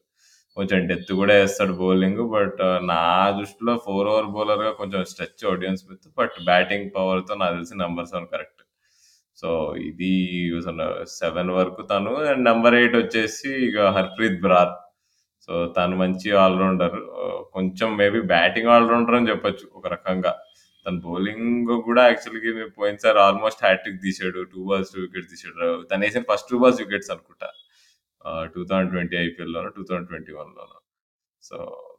కొంచెం 0.58 0.80
డెత్ 0.90 1.12
కూడా 1.22 1.34
వేస్తాడు 1.40 1.74
బౌలింగ్ 1.84 2.22
బట్ 2.36 2.62
నా 2.92 3.02
దృష్టిలో 3.40 3.74
ఫోర్ 3.86 4.10
ఓవర్ 4.12 4.30
బౌలర్గా 4.36 4.72
కొంచెం 4.82 5.02
stretch 5.12 5.46
Odean 5.54 5.84
Smith 5.86 6.08
but 6.20 6.38
batting 6.52 6.88
పవర్తో 6.98 7.36
నాకు 7.42 7.56
తెలిసి 7.58 7.76
నంబర్ 7.84 8.10
సెవెన్ 8.12 8.30
కరెక్ట్ 8.34 8.62
సో 9.42 9.50
ఇది 9.90 10.12
సెవెన్ 11.20 11.52
వరకు 11.58 11.82
తను 11.92 12.12
అండ్ 12.32 12.44
నెంబర్ 12.50 12.76
ఎయిట్ 12.80 12.96
వచ్చేసి 13.02 13.50
ఇక 13.68 13.78
హర్ప్రీత్ 13.98 14.38
బ్రార్. 14.46 14.74
సో 15.48 15.54
తను 15.78 15.96
మంచి 16.04 16.30
ఆల్రౌండర్ 16.44 16.96
కొంచెం 17.56 17.90
మేబీ 18.02 18.20
బ్యాటింగ్ 18.34 18.72
ఆల్రౌండర్ 18.76 19.18
అని 19.18 19.30
చెప్పొచ్చు 19.32 19.66
ఒక 19.78 19.86
రకంగా. 19.96 20.34
తన 20.86 20.96
బౌలింగ్ 21.08 21.70
కూడా 21.88 22.02
యాక్చువల్గా 22.10 22.66
పోయినసారి 22.80 23.20
ఆల్మోస్ట్ 23.28 23.62
హ్యాట్రిక్ 23.68 24.02
తీసాడు 24.06 24.40
టూ 24.54 24.62
బాల్స్ 24.70 24.92
టూ 24.96 25.00
వికెట్స్ 25.06 25.32
తీసాడు. 25.34 25.70
తను 25.92 26.04
వేసిన 26.06 26.24
ఫస్ట్ 26.32 26.50
టూ 26.52 26.60
బాల్స్ 26.64 26.82
వికెట్స్ 26.84 27.12
అనుకుంటా. 27.16 27.50
టూ 28.54 28.62
థౌజండ్ 28.70 28.92
ట్వంటీ 28.96 29.18
ఐపీఎల్లోనో 29.26 29.70
టూ 29.78 29.84
థౌజండ్ 29.90 30.10
ట్వంటీ 30.12 30.34
వన్లోనో. 30.40 30.78
సో 31.50 31.58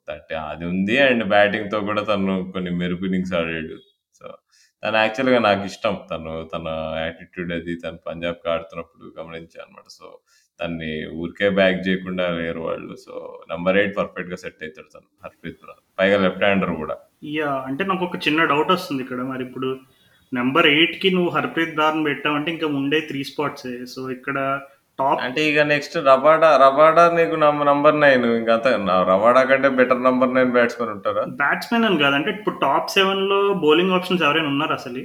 దట్ 0.08 0.32
అది 0.52 0.64
ఉంది. 0.72 0.96
అండ్ 1.08 1.24
బ్యాటింగ్తో 1.34 1.78
కూడా 1.88 2.02
తను 2.10 2.34
కొన్ని 2.54 2.70
మెరుపు 2.80 3.06
ఇన్నింగ్స్ 3.08 3.34
ఆడాడు. 3.40 3.76
సో 4.18 4.26
తను 4.82 4.98
యాక్చువల్గా 5.04 5.38
నాకు 5.48 5.62
ఇష్టం. 5.70 5.94
తను 6.10 6.32
తన 6.54 6.66
యాటిట్యూడ్ 7.04 7.52
అది 7.58 7.74
తను 7.84 7.98
పంజాబ్కి 8.08 8.48
ఆడుతున్నప్పుడు 8.54 9.06
గమనించాను 9.18 9.64
అనమాట 9.66 9.88
సో 9.98 10.08
తన్ని 10.60 10.92
ఊరికే 11.22 11.48
బ్యాక్ 11.58 11.80
చేయకుండా 11.86 12.26
లేరు 12.38 12.60
వాళ్ళు. 12.68 12.94
సో 13.04 13.14
నెంబర్ 13.52 13.78
ఎయిట్ 13.80 13.96
పర్ఫెక్ట్గా 13.98 14.36
సెట్ 14.42 14.62
అవుతాడు 14.66 14.90
తను. 14.94 15.08
హర్ప్రీత్ 15.24 15.64
పైగా 15.98 16.18
లెఫ్ట్ 16.24 16.44
హ్యాండర్ 16.46 16.72
కూడా. 16.82 16.96
యా 17.38 17.50
అంటే 17.68 17.84
నాకు 17.90 18.04
ఒక 18.08 18.20
చిన్న 18.26 18.44
డౌట్ 18.52 18.72
వస్తుంది 18.76 19.02
ఇక్కడ. 19.06 19.20
మరి 19.32 19.44
ఇప్పుడు 19.48 19.70
నెంబర్ 20.32 20.66
ఎయిట్కి 20.66 21.08
నువ్వు 21.16 21.30
హర్ప్రీత్ 21.36 21.74
బ్రార్ని 21.74 22.04
పెట్టావంటే 22.04 22.48
ఇంకా 22.54 22.68
ఉండే 22.78 22.98
త్రీ 23.10 23.20
స్పాట్స్ 23.30 23.68
సో 23.94 24.00
ఇక్కడ 24.16 24.38
టాప్ 24.98 25.20
అంటే 25.24 25.40
ఇక 25.50 25.60
నెక్స్ట్ 25.72 25.96
రబాడా 26.08 26.50
రబాడా 26.64 27.04
నీకు 27.18 27.36
నంబర్ 27.70 28.00
నైన్ 28.04 28.24
ఇంకంతా 28.38 28.70
రబాడా 29.12 29.42
కంటే 29.50 29.68
బెటర్ 29.78 30.06
నంబర్ 30.08 30.34
నైన్ 30.36 30.54
బ్యాట్స్మెన్ 30.56 30.92
ఉంటారా? 30.96 31.22
బ్యాట్స్మెన్ 31.42 31.86
అని 31.88 31.98
కాదంటే 32.04 32.30
ఇప్పుడు 32.30 32.56
టాప్ 32.66 32.90
సెవెన్లో 32.96 33.40
బౌలింగ్ 33.64 33.94
ఆప్షన్స్ 33.98 34.24
ఎవరైనా 34.28 34.50
ఉన్నారు 34.54 34.74
అసలు? 34.78 35.04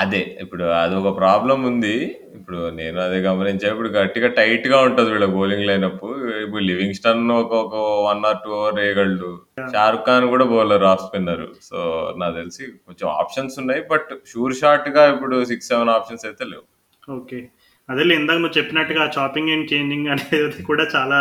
అదే. 0.00 0.20
ఇప్పుడు 0.42 0.64
అది 0.80 0.94
ఒక 1.00 1.10
ప్రాబ్లం 1.20 1.58
ఉంది. 1.68 1.92
ఇప్పుడు 2.38 2.58
నేను 2.78 2.98
అదే 3.04 3.18
గమనించా 3.26 3.68
ఇప్పుడు 3.70 3.90
గట్టిగా 3.98 4.28
టైట్గా 4.38 4.78
ఉంటది 4.88 5.08
వీళ్ళ 5.12 5.26
బౌలింగ్ 5.36 5.66
లైనప్ 5.68 6.02
ఇప్పుడు 6.44 6.62
లివింగ్ 6.70 6.96
స్టన్ 6.98 7.24
ఒక 7.38 7.52
ఒక 7.64 7.76
వన్ 8.08 8.20
ఆర్ 8.30 8.40
టూ 8.44 8.50
ఓవర్ 8.58 8.76
వేయగలడు. 8.80 9.30
షారుఖ్ 9.74 10.04
ఖాన్ 10.08 10.26
కూడా 10.34 10.46
బౌలర్ 10.52 10.84
ఆఫ్ 10.90 11.04
స్పిన్నర్ 11.06 11.46
సో 11.68 11.78
నాకు 12.22 12.36
తెలిసి 12.40 12.64
కొంచెం 12.86 13.06
ఆప్షన్స్ 13.22 13.56
ఉన్నాయి 13.62 13.82
బట్ 13.92 14.12
షూర్ 14.32 14.54
షాట్గా 14.60 15.04
ఇప్పుడు 15.14 15.38
సిక్స్ 15.52 15.70
సెవెన్ 15.72 15.92
ఆప్షన్స్ 15.96 16.26
అయితే 16.30 16.46
లేవు. 16.52 16.66
ఓకే 17.18 17.40
అదే 17.88 18.02
ఇందాక 18.18 18.38
నువ్వు 18.38 18.56
చెప్పినట్టుగా 18.58 19.02
చాపింగ్ 19.16 19.52
అండ్ 19.54 19.68
చేంజింగ్ 19.72 20.08
అనేది 20.12 20.38
కూడా 20.70 20.84
చాలా! 20.94 21.18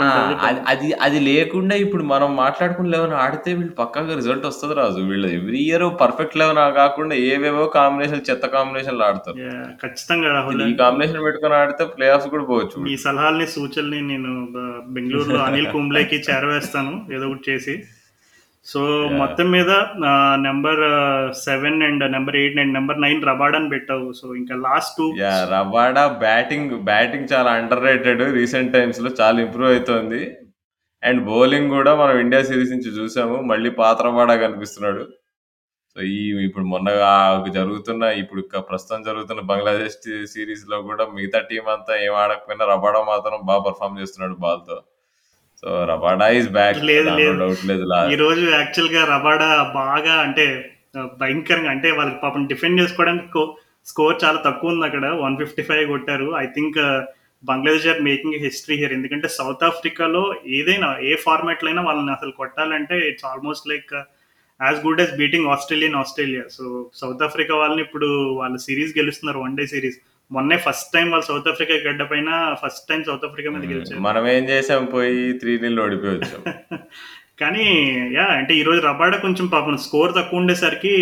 ఉంటుంది 0.00 0.34
అది 0.70 0.88
అది 1.04 1.18
లేకుండా 1.28 1.74
ఇప్పుడు 1.84 2.04
మనం 2.10 2.28
మాట్లాడుకున్న 2.36 2.90
11 2.92 3.14
ఆడితే 3.22 3.50
వీళ్ళు 3.54 3.72
పక్కాగా 3.80 4.12
రిజల్ట్ 4.20 4.46
వస్తది 4.46 4.74
రాజు. 4.78 5.00
వీళ్ళు 5.08 5.28
ఎవ్రీ 5.38 5.60
ఇయర్ 5.64 5.84
పర్ఫెక్ట్ 6.02 6.36
11 6.36 6.72
కాకుండా 6.78 7.14
ఏవేవో 7.30 7.64
కాంబినేషన్ 7.76 8.24
చెత్త 8.28 8.46
కాంబినేషన్‌లు 8.54 9.04
ఆడతారు. 9.08 9.36
ఖచ్చితంగా. 9.82 10.30
ఈ 10.66 10.76
కాంబినేషన్ 10.82 11.24
పెట్టుకొని 11.26 11.56
ఆడితే 11.62 11.86
ప్లే 11.96 12.08
ఆఫ్స్ 12.14 12.30
కూడా 12.34 12.46
పోవచ్చు. 12.52 12.84
మీ 12.86 12.94
సలహాల్ని, 13.06 13.48
సూచనల్ని 13.56 14.00
నేను 14.12 14.32
బెంగుళూరులో 14.96 15.40
అనిల్ 15.48 15.70
కుంబ్లేకి 15.74 16.18
చేరవేస్తాను 16.28 16.94
ఏదో 17.16 17.26
ఒకటి 17.30 17.46
చేసి. 17.50 17.74
సో! 18.68 18.80
మొత్తం 19.18 19.46
మీద 19.50 19.70
number 20.46 20.80
7 21.44 21.82
and 21.82 22.04
number 22.14 22.36
8 22.38 22.58
and 22.62 22.74
number 22.74 22.98
9 22.98 23.22
రబాడాని 23.28 23.68
పెట్టావు. 23.74 24.08
సో, 24.18 24.26
ఇంకా 24.40 24.54
last 24.66 24.98
2 24.98 25.06
yeah! 25.20 25.44
Rabada 25.52 26.04
batting 26.22 26.72
batting 26.88 27.30
చాలా 27.32 27.50
అండర్ 27.58 27.82
రేటెడ్ 27.86 28.22
రీసెంట్ 28.38 28.74
టైమ్స్‌లో 28.76 29.10
చాలా 29.20 29.38
ఇంప్రూవ్ 29.44 29.70
అయితోంది. 29.72 30.20
అండ్ 31.02 31.20
బౌలింగ్ 31.28 31.70
కూడా 31.76 31.92
మనం 32.00 32.16
ఇండియా 32.20 32.42
సీరీస్ 32.48 32.74
నుంచి 32.74 32.92
చూసాము. 32.98 33.36
మళ్ళీ 33.50 33.70
పాత 33.80 33.98
రబాడా 34.08 34.36
కనిపిస్తున్నాడు. 34.44 35.04
సో, 35.96 36.08
ఈ 36.14 36.18
ఇప్పుడు 36.48 36.66
మొన్న 36.72 36.88
జరుగుతున్న 37.58 38.04
ఇప్పుడు 38.22 38.42
ప్రస్తుతం 38.70 39.02
జరుగుతున్న 39.10 39.42
బంగ్లాదేశ్ 39.52 39.98
టీ 40.04 40.14
సీరీస్‌లో 40.34 40.78
కూడా 40.90 41.06
మిగతా 41.16 41.40
టీమ్ 41.50 41.70
అంతా 41.76 41.94
ఏం 42.06 42.14
ఆడకపోయినా 42.24 42.66
రబాడా 42.74 43.02
మాత్రం 43.12 43.38
బా 43.50 43.58
పెర్ఫార్మ్ 43.66 44.00
చేస్తున్నాడు 44.02 44.36
బాల్‌తో. 44.46 44.78
So, 45.62 45.68
Rabada 45.90 46.26
is 46.38 46.48
back. 46.56 46.80
లేదు. 46.90 47.12
డౌట్ 47.40 47.62
లేదు. 47.70 47.84
లా 47.92 47.98
ఈరోజు 48.14 48.42
యాక్చువల్‌గా 48.52 49.02
రబాడా 49.12 49.48
బాగా 49.78 50.14
అంటే 50.26 50.44
భయంకరంగా 51.20 51.70
అంటే 51.70 51.88
వాళ్ళకి 51.90 52.18
పాపం 52.22 52.42
డిఫెండ్ 52.46 52.80
చేసుకోవడానికి 52.80 53.42
స్కోర్ 53.86 54.16
చాలా 54.24 54.38
తక్కువ 54.44 54.72
ఉంది 54.72 54.86
అక్కడ. 54.86 55.04
155 55.20 55.58
కొట్టారు. 55.92 56.28
I 56.40 56.46
think 56.56 56.78
Bangladesh 57.44 57.86
are 57.86 58.00
making 58.02 58.38
history 58.44 58.76
here. 58.76 58.92
ఎందుకంటే 58.92 59.28
సౌత్ 59.36 59.64
ఆఫ్రికాలో 59.64 60.22
ఏదైనా 60.58 60.88
ఏ 61.02 61.14
ఫార్మాట్‌లో 61.26 61.68
అయినా 61.70 61.82
వాళ్ళని 61.82 62.12
అసలు 62.12 62.32
కొట్టాలంటే 62.32 62.96
it's 63.08 63.26
almost 63.26 63.68
like 63.68 63.92
as 64.60 64.80
good 64.86 65.00
as 65.00 65.14
beating 65.16 65.48
Australia 65.48 65.90
in 65.90 66.00
Australia. 66.00 66.44
So, 66.48 66.64
South 66.94 67.22
Africa 67.22 67.54
వాళ్ళని 67.56 67.82
ఇప్పుడు 67.82 68.08
వాళ్ళు 68.40 68.58
సీరీస్ 68.58 68.98
గెలుస్తున్నారు 68.98 69.38
వన్ 69.38 69.56
డే 69.56 69.66
సీరీస్. 69.66 69.98
మొన్నే 70.30 70.56
ఫస్ట్ 70.64 70.88
టైమ్ 70.94 71.10
వాళ్ళు 71.12 71.26
సౌత్ 71.28 71.46
ఆఫ్రికా 71.50 71.74
గడ్డ 71.84 72.02
పైన 72.10 72.30
ఫస్ట్ 72.62 72.82
టైమ్ 72.88 73.02
సౌత్ 73.04 73.24
ఆఫ్రికా 73.28 73.50
మీద. 73.52 73.62
గెలిచారు. 73.70 74.00
మనం 74.08 74.24
ఏం 74.28 74.44
చేసాం 74.50 74.82
పోయి 74.94 75.12
3-0 75.38 75.54
ఓడిపోయి 75.84 76.14
వచ్చాం. 76.16 76.42
కానీ 77.42 77.64
యాహ్! 78.14 78.32
అంటే 78.38 78.52
ఈరోజు 78.60 78.80
రబాడా 78.86 79.16
కొంచెం 79.18 79.46
పాపం 79.48 79.74
స్కోర్ 79.82 80.12
తక్కువ 80.16 80.40
ఉండేసరికి 80.40 80.92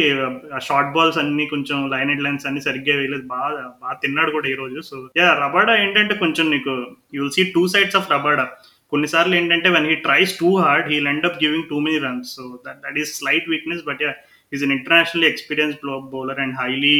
ఆ 0.54 0.60
షార్ట్ 0.66 0.90
బాల్స్ 0.96 1.18
అన్నీ 1.22 1.44
కొంచెం 1.52 1.78
లైన్ 1.92 2.10
ఎడ్ 2.14 2.24
లైన్స్ 2.26 2.46
అన్నీ 2.48 2.60
సరిగ్గా 2.66 2.94
వేయలేదు. 2.98 3.24
బాగా 3.30 3.48
బా 3.82 3.92
తిన్నాడు 4.02 4.30
కూడా 4.36 4.48
ఈరోజు. 4.52 4.78
So, 4.90 4.96
yeah! 5.20 5.34
రబాడా 5.44 5.74
ఏంటంటే 5.84 6.16
కొంచెం 6.22 6.46
నీకు 6.54 6.74
you 7.14 7.20
will 7.22 7.34
see 7.38 7.44
2 7.48 7.64
sides 7.74 7.98
of 8.00 8.10
Rabada. 8.14 8.44
కొన్నిసార్లు 8.92 9.34
ఏంటంటే 9.38 9.68
when 9.76 9.88
he 9.90 9.96
tries 10.04 10.34
too 10.40 10.50
hard 10.60 10.88
he 10.92 10.98
end 11.08 11.26
up 11.30 11.40
giving 11.44 11.68
too 11.70 11.78
many 11.86 12.00
runs. 12.06 12.30
So, 12.36 12.44
that 12.66 12.80
that 12.84 12.98
is 13.02 13.12
slight 13.20 13.48
weakness. 13.54 13.82
But! 13.90 14.02
He 14.04 14.12
is 14.52 14.64
an 14.66 14.76
internationally 14.78 15.28
experienced 15.32 15.82
blow 15.84 15.96
bowler 16.14 16.42
and 16.44 16.56
highly 16.62 16.96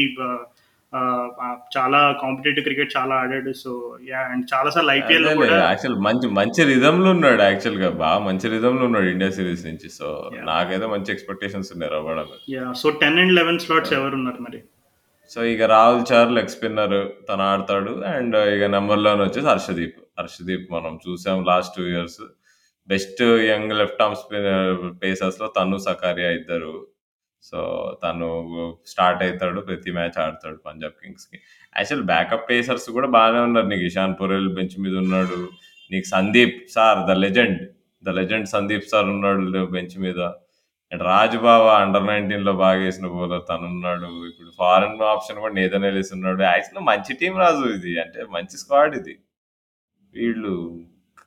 చాలా 1.77 2.01
competitive 2.21 2.65
cricket 2.65 2.93
చాలా 2.97 3.15
ఆడాడు. 3.17 3.53
So, 3.63 3.71
yeah! 4.11 4.29
And 4.33 4.45
చాలా 4.53 4.71
సార్లు 4.71 4.93
కూడా 5.41 5.57
actual 5.65 5.97
మంచి 6.07 6.27
మంచి 6.39 6.63
రిథమ్‌లో 6.65 7.09
ఉన్నాడు 7.11 7.43
యాక్చువల్‌గా. 7.43 7.91
బాగా 8.03 8.21
మంచి 8.27 8.47
రిథమ్‌లో 8.49 8.85
ఉన్నాడు 8.89 9.09
ఇండియా 9.09 9.31
సీరీస్ 9.31 9.65
నుంచి. 9.69 9.89
సో! 9.99 10.09
నాకైతే 10.51 10.87
మంచి 10.95 11.13
ఎక్స్‌పెక్టేషన్స్ 11.13 11.71
ఉన్నాయి. 11.73 11.93
యాహ్! 12.55 12.73
సో, 12.83 12.89
10 12.97 13.21
అండ్ 13.25 13.35
11 13.35 13.63
స్లాట్స్ 13.67 13.95
ఎవరున్నారు 13.99 14.41
మరి? 14.47 14.61
సో, 15.31 15.41
ఇక 15.53 15.63
రాహుల్ 15.73 16.05
చార్ 16.11 16.33
లెగ్ 16.33 16.53
స్పిన్నర్ 16.55 16.97
తను 17.29 17.45
ఆడతాడు. 17.47 17.93
అండ్ 18.13 18.37
ఇక 18.57 18.65
నంబర్ 18.77 19.01
11 19.01 19.25
వచ్చేసి 19.27 19.49
హర్షదీప్. 19.49 20.01
హర్షదీప్ 20.19 20.67
మనం 20.73 20.93
చూసాం 21.07 21.39
last 21.45 21.77
2 21.79 21.89
years. 21.93 22.21
Best 22.89 23.23
young 23.49 23.73
left 23.81 24.03
arm 24.03 24.19
spinner 24.21 24.69
పేసర్స్‌లో 25.03 25.49
తను, 25.57 25.79
సకారియా 25.89 26.31
ఇద్దరు. 26.33 26.75
సో, 27.43 27.59
తను 28.03 28.29
స్టార్ట్ 28.87 29.23
అవుతాడు 29.23 29.61
ప్రతి 29.61 29.91
మ్యాచ్ 29.93 30.19
ఆడతాడు 30.23 30.59
పంజాబ్ 30.67 30.97
కింగ్స్‌కి. 31.03 31.39
యాక్చువల్ 31.77 32.05
బ్యాకప్ 32.11 32.49
పేసర్స్ 32.51 32.89
కూడా 32.97 33.09
బాగానే 33.17 33.41
ఉన్నారు. 33.49 33.69
నీకు 33.69 33.85
ఇషాన్ 33.91 34.17
పురేల్ 34.21 34.49
బెంచ్ 34.57 34.77
మీద 34.85 34.95
ఉన్నాడు. 35.05 35.39
నీకు 35.91 36.09
Sandeep 36.09 36.59
sir 36.71 37.01
the 37.09 37.15
legend. 37.25 37.61
The 38.05 38.11
legend 38.19 38.49
Sandeep 38.49 38.89
sir 38.93 39.09
ఉన్నాడు 39.15 39.43
బెంచ్ 39.75 39.97
మీద. 39.99 40.21
అండ్ 40.93 41.03
రాజ్ 41.09 41.37
బావా 41.45 41.73
అండర్ 41.85 42.05
19లో 42.09 42.53
బాగా 42.61 42.81
వేసిన 42.83 43.07
బౌలర్ 43.15 43.45
తనున్నాడు. 43.49 44.11
ఇప్పుడు 44.31 44.51
ఫారెన్ 44.59 45.01
ఆప్షన్ 45.13 45.41
కూడా 45.45 45.55
నేథన్ 45.61 45.87
వేసి 45.91 46.13
ఉన్నాడు. 46.19 46.43
యాక్చువల్‌గా 46.49 46.85
మంచి 46.91 47.15
టీం 47.23 47.35
రాజు 47.45 47.65
ఇది. 47.77 47.95
అంటే 48.05 48.21
మంచి 48.37 48.57
స్క్వాడ్ 48.63 48.95
ఇది. 49.01 49.15
వీళ్ళు 50.15 50.55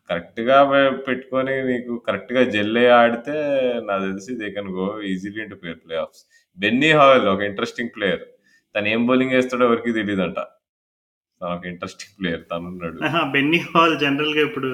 కరెక్ట్‌గా 0.09 0.57
పె 0.69 0.77
పెట్టుకొని 1.07 1.55
నీకు 1.67 1.93
కరెక్ట్‌గా 2.07 2.41
జెల్ 2.53 2.77
అయ్యి 2.79 2.93
ఆడితే 2.99 3.35
నాకు 3.89 4.03
తెలిసి 4.07 4.31
they 4.39 4.47
can 4.55 4.71
go 4.77 4.87
easily 5.11 5.41
into 5.43 5.57
play 5.61 5.73
playoffs. 6.03 6.21
Benny 6.57 6.89
Howell 6.97 7.27
ఒక 7.33 7.41
ఇంట్రెస్టింగ్ 7.49 7.93
ప్లేయర్. 7.95 8.23
తను 8.75 8.87
ఏం 8.93 9.01
బౌలింగ్ 9.09 9.35
ఏస్తాడో 9.37 9.65
ఎవరికీ 9.69 9.91
తెలీదంట. 9.99 10.39
తను 11.41 11.51
ఒక 11.53 11.65
ఇంట్రెస్టింగ్ 11.71 12.15
ప్లేయర్ 12.17 12.43
తనున్నాడు. 12.49 12.97
ఆహా! 13.07 13.21
బెన్నీ 13.35 13.59
హోవెల్ 13.67 13.95
జనరల్‌గా 14.01 14.43
ఇప్పుడు 14.49 14.69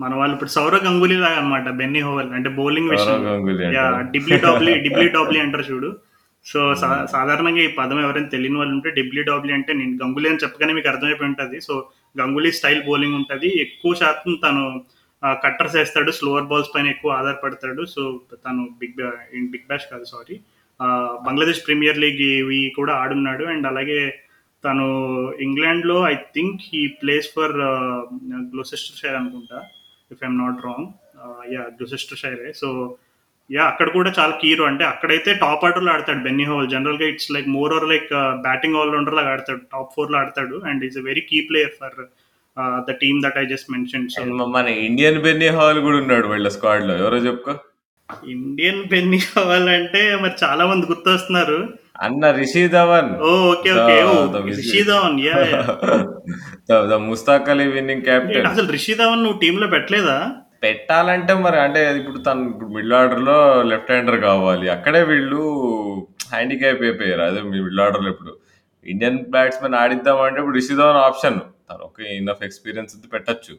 మన 0.00 0.12
వాళ్ళు 0.14 0.34
ఇప్పుడు 0.36 0.52
సౌరవ్ 0.54 0.84
గంగూలీ 0.86 1.16
లాగా 1.18 1.36
అన్నమాట 1.40 1.68
బెన్నీ 1.80 2.00
హోవెల్. 2.06 2.30
అంటే 2.36 2.48
బౌలింగ్ 2.56 2.88
సౌరవ్ 2.88 2.96
విషయంలో. 2.98 3.30
గంగూలీ 3.30 3.62
యాహ్! 3.66 3.76
అంటారా? 3.88 4.00
డిబ్లీ 4.14 4.36
డాబ్లీ 4.44 4.72
డిబ్లీ 4.86 5.06
డాబ్లీ 5.16 5.38
అంటారు 5.44 5.66
చూడు. 5.70 5.90
సో, 6.46 6.60
సా 6.80 6.88
హ్మ్. 6.90 7.04
సాధారణంగా 7.12 7.60
ఈ 7.62 7.72
పదం 7.76 7.98
ఎవరైనా 8.02 8.30
తెలియని 8.32 8.58
వాళ్ళు 8.60 8.74
ఉంటే 8.76 8.90
డిబ్లీ 8.98 9.22
డాబ్లీ 9.28 9.52
అంటే 9.58 9.72
నేను 9.78 9.94
గంగూలీ 10.00 10.28
అని 10.30 10.42
చెప్పగానే 10.42 10.72
మీకు 10.78 10.90
అర్థమైపోయి 10.92 11.30
ఉంటది. 11.30 11.58
సో, 11.68 11.74
గంగూలీ 12.14 12.52
స్టైల్ 12.52 12.82
బౌలింగ్ 12.82 13.14
ఉంటుంది 13.14 13.48
ఎక్కువ 13.60 13.94
శాతం 13.94 14.34
తను 14.44 14.64
కట్టర్స్ 15.42 15.76
వేస్తాడు 15.76 16.10
స్లోవర్ 16.10 16.44
బాల్స్ 16.44 16.74
పైన 16.74 16.86
ఎక్కువ 16.86 17.12
ఆధారపడతాడు. 17.12 17.82
సో, 17.86 18.02
తను 18.44 18.62
బిగ్ 18.80 18.96
బా 18.98 19.08
బిగ్ 19.52 19.66
బ్యాష్ 19.66 19.86
కాదు 19.90 20.04
సారీ. 20.04 20.36
బంగ్లాదేశ్ 21.26 21.66
ప్రీమియర్ 21.66 21.98
లీగ్ 21.98 22.22
ఇవి 22.32 22.60
కూడా 22.76 22.92
ఆడున్నాడు. 22.94 23.44
అండ్ 23.44 23.66
అలాగే 23.66 24.00
తను 24.64 24.86
ఇంగ్లాండ్‌లో 25.40 25.96
I 26.08 26.14
think 26.34 26.60
he 26.74 26.86
plays 27.00 27.28
for 27.34 27.54
ah, 27.70 28.02
Gloucestershire 28.52 29.16
అనుకుంటా. 29.16 29.58
If 30.10 30.22
I'm 30.22 30.38
not 30.38 30.60
wrong. 30.64 30.88
Yeah 31.18 31.28
yeah! 31.54 31.70
గ్లొసెస్టర్‌షైరే. 31.78 32.52
So, 32.54 32.68
yeah! 33.50 33.68
అక్కడ 33.70 33.88
కూడా 33.94 34.10
చాలా 34.18 34.34
కీ 34.38 34.50
రో 34.54 34.64
అంటే 34.68 34.84
అక్కడైతే 34.84 35.30
టాప్ 35.40 35.64
ఆర్డర్‌లో 35.66 35.90
ఆడతాడు 35.92 36.20
బెన్నీ 36.26 36.44
హోవెల్. 36.44 36.68
జనరల్‌గా 36.74 37.06
it's 37.06 37.30
like 37.34 37.48
more 37.56 37.72
or 37.76 37.86
like 37.90 38.08
batting 38.46 38.76
all 38.76 38.92
rounder 38.94 39.16
లాగా 39.18 39.32
ఆడతాడు. 39.34 39.62
టాప్ 39.74 39.90
4లో 39.96 40.16
ఆడతాడు. 40.20 40.56
And 40.70 40.84
is 40.88 40.96
a 40.96 41.04
very 41.04 41.22
key 41.30 41.40
player 41.48 41.74
for 41.80 41.98
the 42.86 42.96
team 43.02 43.18
that 43.24 43.38
I 43.38 43.46
just 43.52 43.68
mentioned. 43.74 44.10
So 44.14 44.20
and 44.22 44.34
మ 44.38 44.46
మన 44.56 44.66
ఇండియన్ 44.86 45.20
బెన్నీ 45.22 45.48
హావెల్ 45.56 45.80
కూడా 45.82 45.98
ఉన్నాడు 46.02 46.26
వీళ్ళ 46.28 46.48
స్క్వాడ్‌లో. 46.56 46.94
ఎవరో 47.02 47.20
చెప్పుకో? 47.26 47.54
ఇండియన్ 48.32 48.82
బెన్నీ 48.88 49.18
హోవెల్ 49.28 49.68
అంటే 49.70 50.02
మరి 50.22 50.36
చాలా 50.42 50.64
మంది 50.66 50.84
గుర్తొస్తున్నారు. 50.86 51.58
అన్న 52.00 52.30
Rishi 52.38 52.62
Dhawan. 52.72 53.10
Okay. 53.32 53.72
Okay. 53.74 53.96
Rishi 54.52 54.80
Dhawan. 54.88 55.18
Yeah! 55.26 55.52
The 56.88 56.98
Mushtaq 57.04 57.48
Ali 57.48 57.66
winning 57.68 58.02
ఏంటి 58.04 58.08
కెప్టెన్. 58.10 58.48
అసలు 58.50 58.68
రిషి 58.70 58.94
ధవన్ 58.94 59.22
నువ్వు 59.22 59.38
టీమ్‌లో 59.38 59.66
పెట్టలేదా? 59.68 60.16
పెట్టాలంటే 60.64 61.32
మరి 61.44 61.58
అంటే 61.64 61.80
ఇప్పుడు 62.00 62.18
తను 62.26 62.42
ఇప్పుడు 62.50 62.70
మిడిల్ 62.76 62.94
ఆర్డర్‌లో 63.00 63.36
లెఫ్ట్ 63.70 63.92
హ్యాండర్ 63.92 64.18
కావాలి. 64.26 64.66
అక్కడే 64.76 65.02
వీళ్ళు 65.10 65.40
హ్యాండిక్యాప్ 66.32 66.82
అయిపోయారు. 66.86 67.22
అదే 67.28 67.40
మిడిల్ 67.54 67.82
ఆర్డర్‌లో 67.86 68.10
ఇప్పుడు. 68.14 68.32
ఇండియన్ 68.86 69.20
బ్యాట్స్‌మెన్ 69.34 69.76
ఆడిద్దామంటే 69.82 70.38
ఇప్పుడు 70.42 70.56
రిషి 70.60 70.74
ధవన్ 70.80 71.00
ఆప్షన్. 71.04 71.38
తను 71.68 71.84
ఓకే 71.88 72.04
ఇనఫ్ 72.18 72.42
ఎక్స్‌పీరియన్స్ 72.48 72.94
ఉంది 72.96 73.08
పెట్టొచ్చు. 73.14 73.54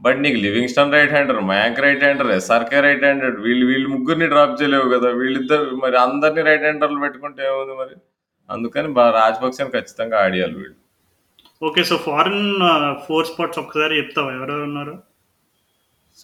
బట్ 0.00 0.18
నీకు 0.24 0.38
Livingstone 0.44 0.94
right 0.96 1.14
hander, 1.14 1.40
Mayank 1.50 1.80
right 1.84 2.04
hander, 2.04 2.30
SRK 2.36 2.80
right 2.80 3.04
hander 3.04 3.36
వీళ్ళు 3.40 3.64
వీళ్ళు 3.66 3.88
ముగ్గురిని 3.88 4.28
డ్రాప్ 4.28 4.54
చేయలేవు 4.60 4.88
కదా! 4.94 5.08
వీళ్ళిద్దరు 5.20 5.76
మరి 5.84 5.96
అందరిని 5.98 6.42
రైట్ 6.48 6.66
హ్యాండర్‌లు 6.68 7.00
పెట్టుకుంటే 7.00 7.42
ఏముంది 7.50 7.76
మరి? 7.82 7.94
అందుకని 8.48 8.88
బా 8.98 9.06
రాజపక్సేని 9.18 9.74
ఖచ్చితంగా 9.76 10.18
ఆడియాలి 10.24 10.56
వీళ్ళు. 10.60 10.78
Okay. 11.62 11.82
So, 11.84 11.96
foreign 12.06 12.44
four 13.06 13.24
4 13.24 13.30
spots 13.30 13.60
ఒక్కసారి 13.62 13.94
చెప్తావా 14.00 14.30
ఎవరెవరు 14.38 14.66
ఉన్నారు? 14.70 14.94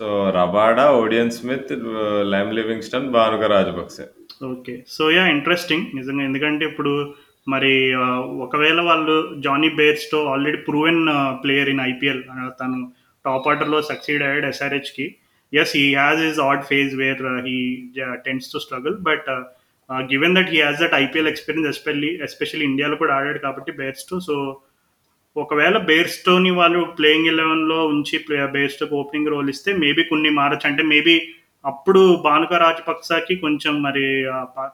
So, 0.01 0.07
Rabada, 0.37 0.85
Odean 0.97 1.35
Smith, 1.37 1.71
ah, 1.95 2.25
Liam 2.33 2.51
Livingstone, 2.59 3.07
Bhanuka 3.15 3.45
Rajapaksa. 3.53 4.05
Okay. 4.51 4.75
So, 4.89 5.05
yeah 5.11 5.25
interesting 5.35 5.87
నిజంగా. 5.95 6.25
ఎందుకంటే 6.25 6.65
ఇప్పుడు 6.71 6.93
మరి 7.47 7.73
ఒకవేళ 8.45 8.81
వాళ్ళు 8.89 9.15
Jonny 9.41 9.69
Bairstow 9.79 10.21
already 10.33 10.59
proven 10.69 11.03
player 11.43 11.71
in 11.75 11.83
IPL. 11.85 12.23
తను 12.61 12.79
టాప్ 13.25 13.47
ఆర్డర్‌లో 13.51 13.79
సక్సీడ్ 13.91 14.25
అయ్యాడు 14.27 14.47
ఎస్ఆర్‌హెచ్‌కి. 14.47 15.07
Yes 15.53 15.75
he 15.79 15.85
has 15.95 16.23
his 16.29 16.41
odd 16.47 16.65
phase 16.71 16.95
where 17.03 17.23
he 17.47 17.57
tends 18.27 18.51
to 18.53 18.61
struggle. 18.65 18.97
But 19.09 19.29
given 20.11 20.37
that 20.39 20.51
he 20.55 20.61
has 20.63 20.81
that 20.83 20.97
IPL 21.03 21.31
experience 21.33 21.71
especially 21.73 22.11
especially 22.29 22.67
ఇండియాలో 22.71 22.97
కూడా 23.03 23.15
ఆడాడు 23.19 23.41
కాబట్టి 23.47 23.73
బేర్స్‌టో. 23.81 24.19
సో, 24.29 24.35
ఒకవేళ 25.37 25.79
బేర్స్‌టోని 25.79 26.51
వాళ్ళు 26.51 26.81
playing 26.99 27.27
11లో 27.27 27.87
ఉంచి 27.87 28.19
ప్లే 28.19 28.47
బేర్స్‌టోకి 28.47 28.95
ఓపెనింగ్ 28.95 29.29
రోల్ 29.29 29.51
ఇస్తే 29.51 29.73
మేబీ 29.73 30.03
కొన్ని 30.03 30.31
మారచ్చు 30.31 30.67
అంటే 30.69 30.83
మేబీ 30.83 31.15
అప్పుడు 31.65 32.23
భానుక 32.25 32.53
రాజపక్సకి 32.55 33.37
కొంచెం 33.37 33.83
మరి 33.83 34.05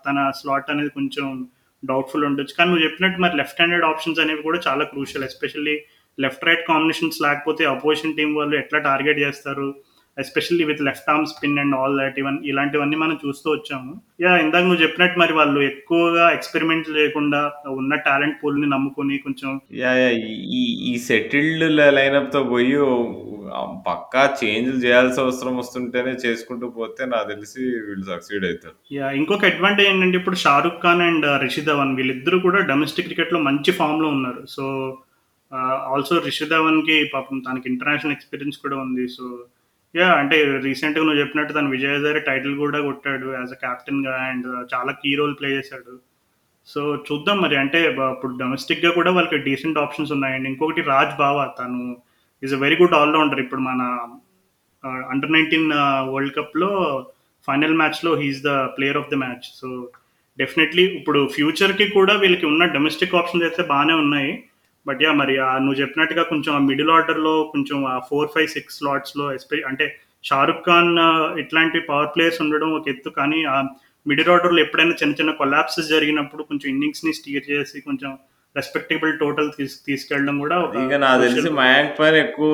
తన 0.07 0.31
స్లాట్ 0.41 0.71
అనేది 0.71 0.91
కొంచెం 0.91 1.27
డౌట్‌ఫుల్ 1.83 2.25
ఉండొచ్చు. 2.25 2.55
కానీ 2.59 2.71
నువ్వు 2.71 2.85
చెప్పినట్టు 2.85 3.21
మరి 3.21 3.37
లెఫ్ట్ 3.37 3.61
హ్యాండెడ్ 3.61 3.85
ఆప్షన్స్ 3.85 4.21
అనేవి 4.21 4.43
కూడా 4.43 4.59
చాలా 4.69 4.85
crucial. 4.85 5.25
Especially 5.25 5.77
left 6.19 6.45
right 6.45 6.67
combinations 6.67 7.23
లేకపోతే 7.23 7.65
అపోజిషన్ 7.65 8.17
టీం 8.17 8.35
వాళ్ళు 8.35 8.57
ఎట్లా 8.57 8.79
టార్గెట్ 8.79 9.19
చేస్తారు 9.19 9.69
especially 10.19 10.65
with 10.69 10.83
left 10.89 11.11
arm 11.11 11.29
spin 11.31 11.59
and 11.63 11.77
all 11.81 11.97
that 12.01 12.19
ఇవన్నీ 12.23 12.43
ఇలాంటివన్నీ 12.51 12.97
మనం 13.03 13.17
చూస్తూ 13.25 13.49
వచ్చాము. 13.53 13.93
యా 14.25 14.33
ఇందాక 14.45 14.65
నువ్వు 14.67 14.83
చెప్పినట్టు 14.83 15.17
మరి 15.23 15.33
వాళ్ళు 15.39 15.61
ఎక్కువగా 15.71 16.25
ఎక్స్పెరిమెంట్ 16.37 16.89
లేకుండా 16.99 17.41
ఉన్న 17.81 17.95
టాలెంట్ 18.09 18.41
పూల్ని 18.43 18.69
నమ్ముకొని 18.75 19.17
కొంచెం 19.27 19.61
యా 19.83 19.93
యా 20.01 20.11
ఈ 20.61 20.63
ఈ 20.91 20.93
సెటిల్డ్ 21.09 21.65
లైనప్తో 21.99 22.43
పోయి 22.53 22.77
పక్కా 23.87 24.23
చేంజ్లు 24.41 24.79
చేయాల్సిన 24.85 25.25
అవసరం 25.25 25.55
వస్తుంటేనే 25.61 26.13
చేసుకుంటూ 26.25 26.67
పోతే 26.77 27.03
నాకు 27.13 27.27
తెలిసి 27.33 27.63
వీళ్ళు 27.87 28.05
సక్సీడ్ 28.11 28.45
అవుతారు. 28.49 28.77
యా 28.97 29.07
ఇంకొక 29.21 29.49
అడ్వాంటేజ్ 29.51 29.89
ఏంటంటే 29.91 30.19
ఇప్పుడు 30.21 30.39
షారుఖ్ 30.45 30.79
ఖాన్ 30.85 31.03
అండ్ 31.09 31.27
రిషి 31.45 31.63
ధవన్ 31.69 31.97
వీళ్ళిద్దరూ 31.99 32.39
కూడా 32.47 32.61
డొమెస్టిక్ 32.71 33.09
క్రికెట్లో 33.09 33.41
మంచి 33.49 33.73
ఫామ్లో 33.81 34.09
ఉన్నారు. 34.17 34.43
సో 34.55 34.65
ఆల్సో 35.95 36.15
రిషి 36.29 36.47
ధవన్కి 36.53 36.97
పాపం 37.15 37.43
తనకి 37.49 37.67
ఇంటర్నేషనల్ 37.73 38.17
ఎక్స్పీరియన్స్ 38.17 38.63
కూడా 38.65 38.77
ఉంది. 38.85 39.07
సో 39.17 39.25
యా 39.95 40.07
అంటే 40.21 40.37
రీసెంట్గా 40.67 41.05
నువ్వు 41.07 41.21
చెప్పినట్టు 41.21 41.53
తను 41.53 41.73
విజయ్ 41.75 41.99
టైటిల్ 42.29 42.55
కూడా 42.63 42.79
కొట్టాడు 42.89 43.27
యాజ్ 43.39 43.53
అ 43.57 43.59
క్యాప్టెన్గా 43.65 44.15
అండ్ 44.29 44.49
చాలా 44.73 44.93
కీ 45.03 45.11
రోల్ 45.21 45.35
ప్లే 45.41 45.49
చేశాడు. 45.59 45.95
సో 46.69 46.81
చూద్దాం 47.07 47.39
మరి. 47.45 47.57
అంటే 47.63 47.79
ఇప్పుడు 47.89 48.33
డొమెస్టిక్గా 48.43 48.91
కూడా 48.99 49.11
వాళ్ళకి 49.17 49.39
డీసెంట్ 49.49 49.81
ఆప్షన్స్ 49.85 50.13
ఉన్నాయండి. 50.17 50.49
ఇంకొకటి 50.53 50.83
రాజ్ 50.93 51.15
బావా 51.23 51.45
తను 51.61 51.81
is 52.43 52.55
a 52.55 52.61
very 52.65 52.77
good 52.83 52.99
allrounder 53.01 53.43
ఇప్పుడు 53.45 53.63
మన 53.71 53.83
అండర్ 55.13 55.35
నైన్టీన్ 55.37 55.69
వరల్డ్ 56.15 56.37
కప్లో 56.39 56.71
ఫైనల్ 57.49 57.77
మ్యాచ్లో 57.81 58.11
he is 58.23 58.43
the 58.49 58.53
player 58.77 58.99
of 59.01 59.11
the 59.13 59.19
match 59.25 59.47
so 59.61 59.69
definitely 60.39 60.85
ఇప్పుడు 60.99 61.21
ఫ్యూచర్కి 61.35 61.87
కూడా 61.89 62.15
వీళ్ళకి 62.23 62.47
ఉన్న 62.47 62.65
డొమెస్టిక్ 62.77 63.17
ఆప్షన్స్ 63.21 63.47
అయితే 63.49 63.63
బాగానే 63.73 63.95
ఉన్నాయి. 64.03 64.31
బట్ 64.87 65.03
యా 65.03 65.11
మరి 65.13 65.35
ఆ 65.39 65.51
నువ్వు 65.59 65.81
చెప్పినట్టుగా 65.81 66.23
కొంచెం 66.23 66.53
ఆ 66.55 66.63
మిడిల్ 66.71 66.91
ఆర్డర్లో 66.91 67.35
కొంచెం 67.53 67.79
ఆ 67.87 67.99
ఫోర్ 68.09 68.31
ఫైవ్ 68.35 68.49
సిక్స్ 68.49 68.79
స్లాట్స్లో 68.79 69.27
ఎస్పె 69.35 69.59
అంటే 69.71 69.87
షారుఖ్ 70.25 70.65
ఖాన్ 70.65 70.91
ఇట్లాంటి 71.39 71.81
పవర్ 71.81 72.13
ప్లేయర్స్ 72.15 72.43
ఉండడం 72.43 72.71
ఒక 72.73 72.89
ఎత్తు. 72.89 73.11
కానీ 73.11 73.45
ఆ 73.45 73.57
మిడిల్ 74.07 74.29
ఆర్డర్లో 74.29 74.61
ఎప్పుడైనా 74.61 74.95
చిన్న 75.03 75.15
చిన్న 75.15 75.33
కొలాప్సెస్ 75.33 75.89
జరిగినప్పుడు 75.89 76.43
కొంచెం 76.43 76.69
ఇన్నింగ్స్ని 76.71 77.13
స్టీర్ 77.13 77.45
చేసి 77.51 77.81
కొంచెం 77.81 78.13
రెస్పెక్టబుల్ 78.57 79.13
టోటల్ 79.21 79.47
తీసు 79.57 79.77
తీసుకెళ్ళడం 79.87 80.37
కూడా 80.43 80.57
ఇక 80.81 80.97
నాకు 81.05 81.21
తెలిసి 81.23 81.51
మయాంక్ 81.61 81.95
పైన 82.01 82.17
ఎక్కువ 82.25 82.51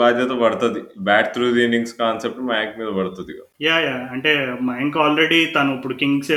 బాధ్యత 0.00 0.32
పడుతుంది. 0.42 0.80
Bat 1.08 1.30
through 1.34 1.46
the 1.56 1.62
innings 1.66 1.94
concept 2.00 2.40
Mayank 2.50 2.76
మీద 2.80 2.90
పడుతుంది 2.98 3.34
యా 3.66 3.76
యా. 3.86 3.94
అంటే 4.14 4.32
మయాంక్ 4.70 4.98
ఆల్రెడీ 5.04 5.38
తను 5.56 5.72
ఇప్పుడు 5.76 5.94
కింగ్స్ 6.02 6.32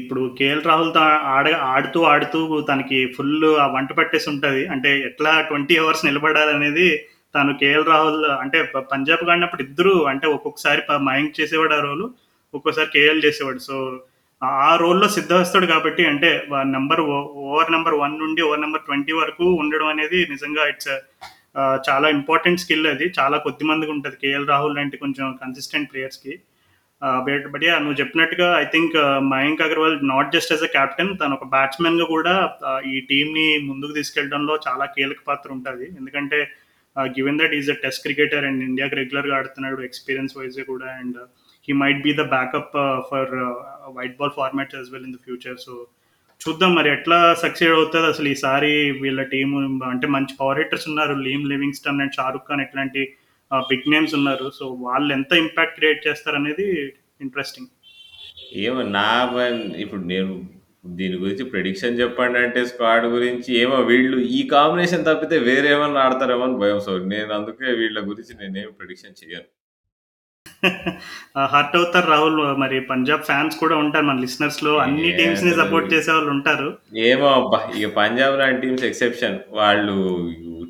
ఇప్పుడు 0.00 0.22
కేఎల్ 0.40 0.62
రాహుల్ 0.70 0.92
ఆడ 1.36 1.46
ఆడుతూ 1.74 2.02
ఆడుతూ 2.12 2.40
తనకి 2.70 2.98
ఫుల్ 3.16 3.48
ఆ 3.64 3.66
వంట 3.76 3.90
పట్టేసి 4.00 4.28
ఉంటుంది. 4.32 4.64
అంటే 4.74 4.92
ఎట్లా 5.10 5.32
ట్వంటీ 5.50 5.76
అవర్స్ 5.84 6.06
నిలబడాలనేది 6.08 6.88
తను 7.34 7.54
కేఎల్ 7.62 7.88
రాహుల్ 7.92 8.22
అంటే 8.42 8.58
పంజాబ్ 8.92 9.24
కాడినప్పుడు 9.30 9.64
ఇద్దరు 9.68 9.94
అంటే 10.12 10.26
ఒక్కొక్కసారి 10.36 10.82
మయాంక్ 11.08 11.38
చేసేవాడు 11.40 11.76
ఆ 11.78 11.82
రోలు 11.86 12.08
ఒక్కోసారి 12.54 12.90
కేఎల్ 12.96 13.24
చేసేవాడు. 13.24 13.60
సో 13.68 13.76
ఆ 14.42 14.70
రోల్లో 14.82 15.06
సిద్ధవస్తాడు 15.16 15.66
కాబట్టి 15.72 16.02
అంటే 16.10 16.30
నెంబర్ 16.76 17.02
ఓవర్ 17.44 17.70
నెంబర్ 17.74 17.96
వన్ 18.02 18.16
నుండి 18.22 18.40
ఓవర్ 18.46 18.62
నెంబర్ 18.64 18.84
ట్వంటీ 18.88 19.12
వరకు 19.20 19.46
ఉండడం 19.62 19.88
అనేది 19.94 20.18
నిజంగా 20.32 20.64
ఇట్స్ 20.72 20.92
చాలా 21.86 22.06
ఇంపార్టెంట్ 22.16 22.62
స్కిల్ 22.62 22.86
అది. 22.92 23.06
చాలా 23.18 23.36
కొద్ది 23.44 23.64
మందికి 23.70 23.92
ఉంటుంది. 23.94 24.16
కేఎల్ 24.22 24.50
రాహుల్ 24.50 24.76
లాంటి 24.78 24.96
కొంచెం 25.04 25.26
కన్సిస్టెంట్ 25.42 25.88
ప్లేయర్స్కి 25.92 26.34
బట్ 27.26 27.46
బట్ 27.52 27.64
యా 27.66 27.74
నువ్వు 27.84 27.96
చెప్పినట్టుగా 28.00 28.48
I 28.62 28.66
think 28.74 28.94
Mayank 29.32 29.62
Agarwal 29.66 29.96
not 30.12 30.30
just 30.34 30.52
as 30.54 30.64
a 30.68 30.70
captain 30.76 31.10
తను 31.20 31.34
ఒక 31.38 31.46
బ్యాట్స్మెన్గా 31.54 32.06
కూడా 32.14 32.34
ఈ 32.92 32.94
టీంని 33.10 33.46
ముందుకు 33.70 33.92
తీసుకెళ్ళడంలో 33.98 34.54
చాలా 34.66 34.84
కీలక 34.94 35.20
పాత్ర 35.30 35.50
ఉంటుంది. 35.56 35.86
ఎందుకంటే 36.00 36.38
given 37.16 37.40
that 37.40 37.56
is 37.58 37.70
a 37.74 37.76
test 37.84 38.04
cricketer 38.06 38.46
and 38.50 38.62
ఇండియాకి 38.68 38.96
రెగ్యులర్గా 39.00 39.34
ఆడుతున్నాడు 39.38 39.82
ఎక్స్పీరియన్స్ 39.88 40.36
వైజ్ 40.38 40.60
కూడా 40.72 40.88
and 41.00 41.18
he 41.66 41.74
might 41.82 42.02
be 42.06 42.12
the 42.20 42.24
backup 42.36 42.74
for 43.10 43.34
white 43.98 44.16
ball 44.22 44.34
formats 44.40 44.76
as 44.78 44.90
well 44.94 45.06
in 45.10 45.14
the 45.18 45.20
future 45.26 45.60
so 45.66 45.74
చూద్దాం 46.40 46.72
మరి 46.78 46.88
ఎట్లా 46.96 47.18
సక్సెడ్ 47.42 47.76
అవుతుంది 47.76 48.08
అసలు 48.12 48.28
ఈసారి 48.32 48.72
వీళ్ళ 49.02 49.20
టీం 49.34 49.50
అంటే 49.92 50.06
మంచి 50.16 50.34
పవర్ 50.40 50.58
హిట్టర్స్ 50.60 50.88
ఉన్నారు. 50.90 51.14
Liam 51.26 51.44
Livingstone 51.52 52.02
and 52.04 52.16
Shahrukh 52.18 52.48
Khan 52.48 52.62
ఇట్లాంటి 52.64 53.02
బిగ్ 53.70 53.88
నేమ్స్ 53.92 54.14
ఉన్నారు. 54.18 54.46
సో 54.58 54.66
వాళ్ళు 54.86 55.10
ఎంత 55.18 55.32
ఇంపాక్ట్ 55.44 55.78
క్రియేట్ 55.78 56.06
చేస్తారనేది 56.08 56.66
ఇంట్రెస్టింగ్ 57.26 57.72
ఏమో 58.66 58.82
నా 58.98 59.08
ఇప్పుడు 59.84 60.02
నేను 60.12 60.34
దీని 60.98 61.16
గురించి 61.22 61.44
ప్రెడిక్షన్ 61.52 61.98
చెప్పండి 62.00 62.38
అంటే 62.44 62.60
స్క్వాడ్ 62.70 63.06
గురించి 63.14 63.50
ఏమో 63.62 63.76
వీళ్ళు 63.90 64.18
ఈ 64.38 64.40
కాంబినేషన్ 64.56 65.06
తప్పితే 65.08 65.36
వేరేమన్నా 65.48 66.02
ఆడతారేమో 66.06 66.44
అని 66.48 66.58
భయం. 66.62 66.80
సో 66.86 66.92
నేను 67.14 67.30
అందుకే 67.38 67.68
వీళ్ళ 67.80 67.98
గురించి 68.10 68.34
నేనేం 68.40 68.68
ప్రెడిక్షన్ 68.80 69.18
చేయను. 69.22 69.48
హర్ట్ 71.52 71.76
అవుతారు 71.76 72.10
రాహుల్ 72.10 72.58
మరి 72.58 72.80
పంజాబ్ 72.80 73.22
ఫ్యాన్స్ 73.22 73.56
కూడా 73.56 73.76
ఉంటారు 73.76 74.04
మన 74.04 74.20
లిసనర్స్లో. 74.20 74.76
అన్ని 74.76 75.12
టీమ్స్ని 75.12 75.50
సపోర్ట్ 75.50 75.94
చేసే 75.94 76.12
వాళ్ళు 76.12 76.30
ఉంటారు. 76.30 76.78
ఏమో 76.96 77.26
అబ్బా 77.26 77.70
ఇక 77.76 77.96
పంజాబ్ 77.96 78.38
లాంటి 78.38 78.60
టీమ్స్ 78.60 78.84
ఎక్సెప్షన్ 78.84 79.38
వాళ్ళు 79.50 79.96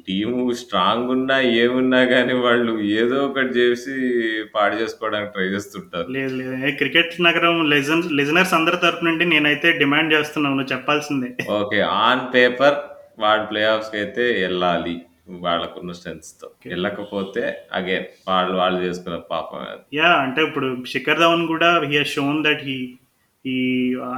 టీము 0.09 0.53
స్ట్రాంగ్ 0.53 1.11
ఉన్నా 1.11 1.41
ఏమున్నా 1.41 2.05
కానీ 2.05 2.35
వాళ్ళు 2.35 2.81
ఏదో 2.81 3.25
ఒకటి 3.27 3.59
చేసి 3.59 3.95
పాడు 4.55 4.77
చేసుకోవడానికి 4.77 5.33
ట్రై 5.33 5.45
చేస్తుంటారు. 5.45 6.11
లేదు 6.11 6.35
లేదు. 6.35 6.77
క్రికెట్ 6.77 7.23
నగరం 7.23 7.71
లిజనర్స్ 8.17 8.55
అందరి 8.55 8.77
తరపు 8.77 9.05
నుండి 9.05 9.25
నేనైతే 9.25 9.73
డిమాండ్ 9.73 10.15
చేస్తున్నాను. 10.15 10.63
చెప్పాల్సిందే. 10.73 11.37
ఓకే 11.51 11.81
ఆన్ 11.81 12.35
పేపర్ 12.35 12.75
వాడు 13.19 13.43
ప్లే 13.43 13.65
ఆఫ్స్కి 13.65 13.97
అయితే 13.97 14.23
వెళ్ళాలి. 14.43 15.01
వాళ్ళకున్న 15.29 15.93
స్ట్రెంగ్స్తో. 15.93 16.51
వెళ్ళకపోతే 16.67 17.67
అగైన్ 17.73 18.05
వాళ్ళు 18.29 18.57
వాళ్ళు 18.57 18.81
చేసుకున్న 18.83 19.17
పాపం 19.17 19.67
యా 19.95 20.13
అంటే 20.13 20.43
ఇప్పుడు 20.43 20.85
శిఖర్ 20.87 21.19
ధవన్ 21.19 21.47
కూడా 21.47 21.81
హీ 21.85 22.05
షోన్ 22.05 22.45
దట్ 22.45 22.63
హీ 22.63 22.99
ఈ 23.45 23.59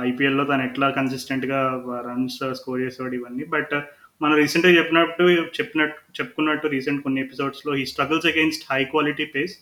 ఐపీఎల్లో 0.00 0.44
తను 0.44 0.62
ఎట్లా 0.62 0.90
కన్సిస్టెంట్గా 0.90 1.82
రన్స్ 2.06 2.38
స్కోర్ 2.52 2.80
చేసేవాడు 2.80 3.14
ఇవన్నీ. 3.14 3.44
బట్ 3.44 3.74
మనం 4.22 4.34
రీసెంట్గా 4.36 4.72
చెప్పినట్టు 4.72 5.22
చెప్పినట్టు 5.58 6.22
చెప్పుకున్నట్టు 6.22 6.66
రీసెంట్ 6.66 7.02
కొన్ని 7.02 7.20
ఎపిసోడ్స్లో 7.20 7.76
ఈ 7.76 7.86
struggles 7.86 8.26
against 8.26 8.72
high 8.72 8.84
quality 8.84 9.24
pace 9.24 9.54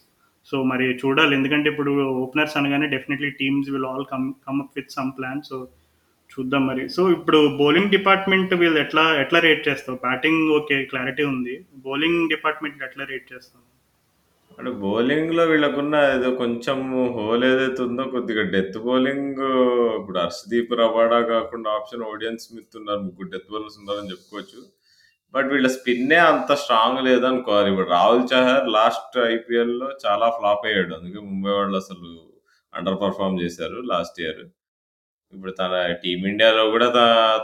so 0.50 0.62
మరి 0.62 0.94
చూడాలి. 0.94 1.36
ఎందుకంటే 1.36 1.70
ఇప్పుడు 1.70 2.10
ఓపెనర్స్ 2.10 2.56
అనగానే 2.56 2.86
definitely 2.86 3.30
teams 3.30 3.70
will 3.70 3.84
all 3.84 4.04
come 4.12 4.32
come 4.46 4.62
up 4.62 4.72
with 4.76 4.90
some 4.90 5.12
plan 5.18 5.42
so 5.42 5.68
చూద్దాం 6.36 6.62
మరి. 6.70 6.84
సో 6.96 7.02
ఇప్పుడు 7.16 7.38
బౌలింగ్ 7.60 7.94
డిపార్ట్మెంట్ 7.96 8.52
వీళ్ళు 8.62 8.78
ఎట్లా 8.84 9.04
ఎట్లా 9.22 9.38
రేట్ 9.46 9.62
చేస్తావు 9.68 9.98
బ్యాటింగ్ 10.06 10.42
ఓకే 10.58 10.76
క్లారిటీ 10.90 11.24
ఉంది. 11.34 11.54
బౌలింగ్ 11.86 12.20
డిపార్ట్మెంట్ 12.34 12.84
ఎట్లా 12.88 13.06
రేట్ 13.12 13.26
చేస్తావు 13.32 13.64
అంటే 14.58 14.70
బౌలింగ్లో 14.82 15.44
వీళ్ళకున్న 15.50 15.96
ఏదో 16.12 16.28
కొంచెం 16.42 16.78
హోల్ 17.16 17.42
ఏదైతే 17.48 17.80
ఉందో 17.88 18.04
కొద్దిగా 18.14 18.42
డెత్ 18.54 18.78
బౌలింగ్ 18.86 19.40
ఇప్పుడు 19.98 20.18
హర్షదీప్ 20.22 20.72
రవాడా 20.80 21.18
కాకుండా 21.32 21.68
ఆప్షన్ 21.78 22.06
ఓడియన్ 22.12 22.40
స్మిత్ 22.44 22.78
ఉన్నారు 22.80 23.02
ముగ్గురు 23.06 23.28
డెత్ 23.34 23.50
బౌలర్స్ 23.52 23.78
ఉన్నారని 23.80 24.10
చెప్పుకోవచ్చు. 24.12 24.60
బట్ 25.34 25.48
వీళ్ళ 25.52 25.68
స్పిన్నే 25.76 26.18
అంత 26.30 26.52
స్ట్రాంగ్ 26.62 27.00
లేదనుకోవాలి. 27.08 27.68
ఇప్పుడు 27.72 27.88
రాహుల్ 27.96 28.24
చహర్ 28.32 28.66
లాస్ట్ 28.78 29.16
ఐపీఎల్లో 29.34 29.88
చాలా 30.04 30.28
ఫ్లాప్ 30.38 30.64
అయ్యాడు. 30.70 30.92
అందుకే 30.98 31.20
ముంబై 31.30 31.52
వాళ్ళు 31.58 31.76
అసలు 31.82 32.10
అండర్ 32.74 32.98
పర్ఫామ్ 33.04 33.40
చేశారు 33.42 33.78
లాస్ట్ 33.92 34.20
ఇయర్ 34.24 34.42
ఇప్పుడు 35.32 35.52
తన 35.60 35.72
టీమిండియాలో 36.02 36.62
కూడా 36.74 36.86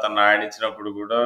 తను 0.02 0.20
ఆడించినప్పుడు 0.28 0.90
కూడా 1.00 1.20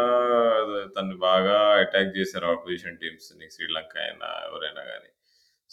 తను 0.97 1.17
బాగా 1.29 1.57
అటాక్ 1.83 2.17
చేశారు 2.19 2.47
ఆపోజిషన్ 2.55 2.99
టీమ్స్. 3.03 3.29
శ్రీలంక 3.57 3.95
అయినా 4.07 4.29
ఎవరైనా 4.49 4.83
కానీ 4.93 5.11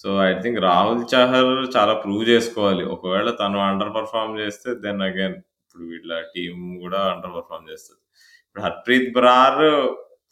so 0.02 0.10
I 0.28 0.30
think 0.44 0.60
Rahul 0.70 1.02
Chahar 1.14 1.54
చాలా 1.76 1.94
ప్రూవ్ 2.04 2.24
చేసుకోవాలి. 2.32 2.84
ఒకవేళ 2.96 3.30
తను 3.42 3.60
అండర్ 3.70 3.92
పర్ఫామ్ 3.98 4.40
చేస్తే 4.42 4.70
దెన్ 4.86 5.04
అగైన్ 5.08 5.38
ఇప్పుడు 5.64 5.84
వీళ్ళ 5.92 6.14
టీం 6.36 6.56
కూడా 6.84 7.02
అండర్ 7.14 7.34
పర్ఫామ్ 7.38 7.70
చేస్తుంది. 7.72 8.02
ఇప్పుడు 8.46 8.64
Harpreet 8.68 9.10
Brar 9.18 9.64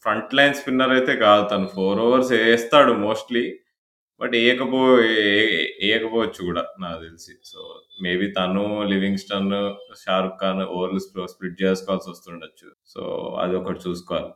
front 0.04 0.34
line 0.38 0.56
spinner 0.60 0.92
అయితే 0.96 1.14
కాదు. 1.26 1.42
తను 1.52 1.66
ఫోర్ 1.76 2.00
ఓవర్స్ 2.06 2.32
వేస్తాడు 2.44 2.92
మోస్ట్లీ. 3.06 3.44
బట్ 4.22 4.34
వేయకపో 4.38 4.80
వేయకపోవచ్చు 5.82 6.40
కూడా 6.48 6.62
నాకు 6.84 7.00
తెలిసి. 7.06 7.32
సో 7.50 7.60
మేబీ 8.04 8.26
తను 8.38 8.64
లివింగ్స్టన్ 8.92 9.50
షారుఖ్ 10.04 10.38
ఖాన్ 10.42 10.62
ఓవర్లు 10.76 11.00
స్ప్లిట్ 11.32 11.62
చేసుకోవాల్సి 11.64 12.10
వస్తుండొచ్చు. 12.12 12.68
సో 12.94 13.02
అది 13.44 13.56
ఒకటి 13.60 13.82
చూసుకోవాలి. 13.88 14.30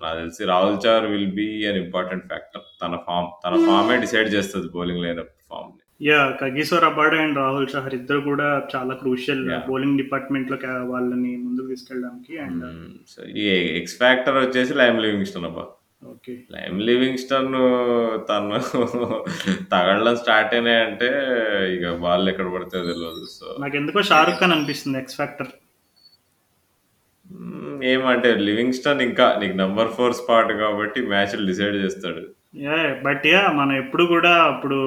నాకు 0.00 0.18
తెలిసి 0.20 0.42
Rahul 0.52 0.78
Chahar 0.86 1.04
will 1.12 1.32
be 1.40 1.48
an 1.70 1.80
important 1.84 2.24
factor. 2.30 2.64
తన 2.82 2.96
ఫామ్ 3.06 3.30
తన 3.44 3.54
ఫామే 3.68 3.96
డిసైడ్ 4.04 4.30
చేస్తుంది 4.36 4.68
bowling 4.76 5.04
line 5.06 5.22
form 5.50 5.72
yeah 6.08 6.20
Kagiso 6.40 6.84
Rabada 6.88 7.14
and 7.22 7.36
Rahul 7.40 7.68
Chahar 7.72 7.94
ఇద్దరు 7.98 8.20
కూడా 8.28 8.46
చాలా 8.72 8.94
క్రూషియల్ 9.02 9.42
బౌలింగ్ 9.68 10.00
డిపార్ట్మెంట్లో 10.02 10.56
వాళ్ళని 10.92 11.32
ముందుకు 11.44 11.68
తీసుకెళ్ళడానికి 11.72 12.34
అండ్ 12.46 12.64
సో 13.12 13.20
ఈ 13.42 13.44
ఎక్స్ 13.80 13.96
ఫ్యాక్టర్ 14.00 14.38
వచ్చేసి 14.44 14.74
లైమ్ 14.80 14.98
లివింగ్స్టన్ 15.04 15.46
అబ్బా. 15.50 15.64
ఓకే. 16.02 16.32
లైమ్ 16.54 16.78
లివింగ్స్టన్ 16.88 17.52
తను 18.28 18.58
తగలడం 19.72 20.16
స్టార్ట్ 20.22 20.54
అయినాయి 20.56 20.80
అంటే 20.86 21.08
ఇక 21.74 21.92
బాల్ 22.04 22.30
ఎక్కడ 22.32 22.48
పడితే 22.54 22.78
తెలియదు 22.88 23.26
సో. 23.36 23.46
నాకు 23.62 23.76
ఎందుకో 23.80 24.02
షారుఖ్ 24.10 24.40
ఖాన్ 24.40 24.54
అనిపిస్తుంది 24.56 24.98
ఎక్స్ 25.02 25.18
ఫ్యాక్టర్ 25.20 25.52
ఏమంటే 27.92 28.30
లివింగ్స్టన్ 28.48 29.00
ఇంకా 29.06 29.26
నీకు 29.40 29.54
నంబర్ 29.60 29.92
ఫోర్ 29.96 30.18
స్పాట్ 30.18 30.52
కాబట్టి 30.62 31.00
మ్యాచ్లు 31.12 31.46
డిసైడ్ 31.50 31.76
చేస్తాడు. 31.84 32.22
యా 32.64 32.76
బట్ 33.06 33.24
యా 33.26 33.42
మనం 33.60 33.74
ఎప్పుడు 33.82 34.04
కూడా 34.14 34.32
ఇప్పుడు 34.54 34.78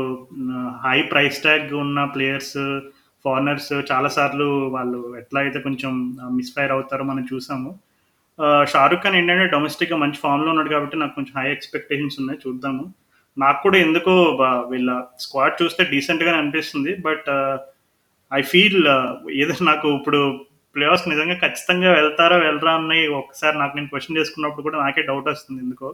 హై 0.84 1.00
ప్రైస్ 1.12 1.42
ట్యాగ్ 1.46 1.74
ఉన్న 1.86 2.06
ప్లేయర్స్ 2.16 2.56
ఫారినర్స్ 3.26 3.74
చాలాసార్లు 3.92 4.48
వాళ్ళు 4.76 5.00
ఎట్లా 5.22 5.40
అయితే 5.46 5.60
కొంచెం 5.60 5.94
మిస్ఫైర్ 6.38 6.76
అవుతారో 6.76 7.04
మనం 7.12 7.24
చూసాము. 7.32 7.72
షారుఖ్ 8.72 9.04
ఖాన్ 9.04 9.18
ఏంటంటే 9.20 9.46
డొమెస్టిక్గా 9.56 9.98
మంచి 10.04 10.18
ఫామ్లో 10.24 10.50
ఉన్నాడు 10.54 10.72
కాబట్టి 10.74 10.98
నాకు 11.02 11.14
కొంచెం 11.18 11.36
హై 11.40 11.48
ఎక్స్పెక్టేషన్స్ 11.56 12.18
ఉన్నాయి 12.22 12.40
చూద్దాము. 12.46 12.86
నాకు 13.38 13.60
కూడా 13.66 13.78
ఎందుకో 13.86 14.14
వీళ్ళ 14.72 14.92
స్క్వాడ్ 15.24 15.56
చూస్తే 15.62 15.84
డీసెంట్గానే 15.94 16.38
అనిపిస్తుంది 16.42 16.92
బట్ 17.08 17.30
ఐ 18.32 18.42
ఫీల్ 18.52 18.82
ఏదో 19.44 19.56
నాకు 19.72 19.88
ఇప్పుడు 20.00 20.20
ప్లే 20.76 20.86
ఆఫ్స్ 20.94 21.10
నిజంగా 21.12 21.36
ఖచ్చితంగా 21.44 21.90
వెళ్తారా 21.98 22.38
వెళ్ళరా 22.46 22.72
అని 22.80 23.02
ఒకసారి 23.20 23.56
నాకు 23.60 23.74
నేను 23.78 23.90
క్వశ్చన్ 23.92 24.18
చేసుకున్నప్పుడు 24.20 24.66
కూడా 24.68 24.78
నాకే 24.84 25.04
డౌట్ 25.10 25.28
వస్తుంది 25.32 25.60
ఎందుకో. 25.66 25.90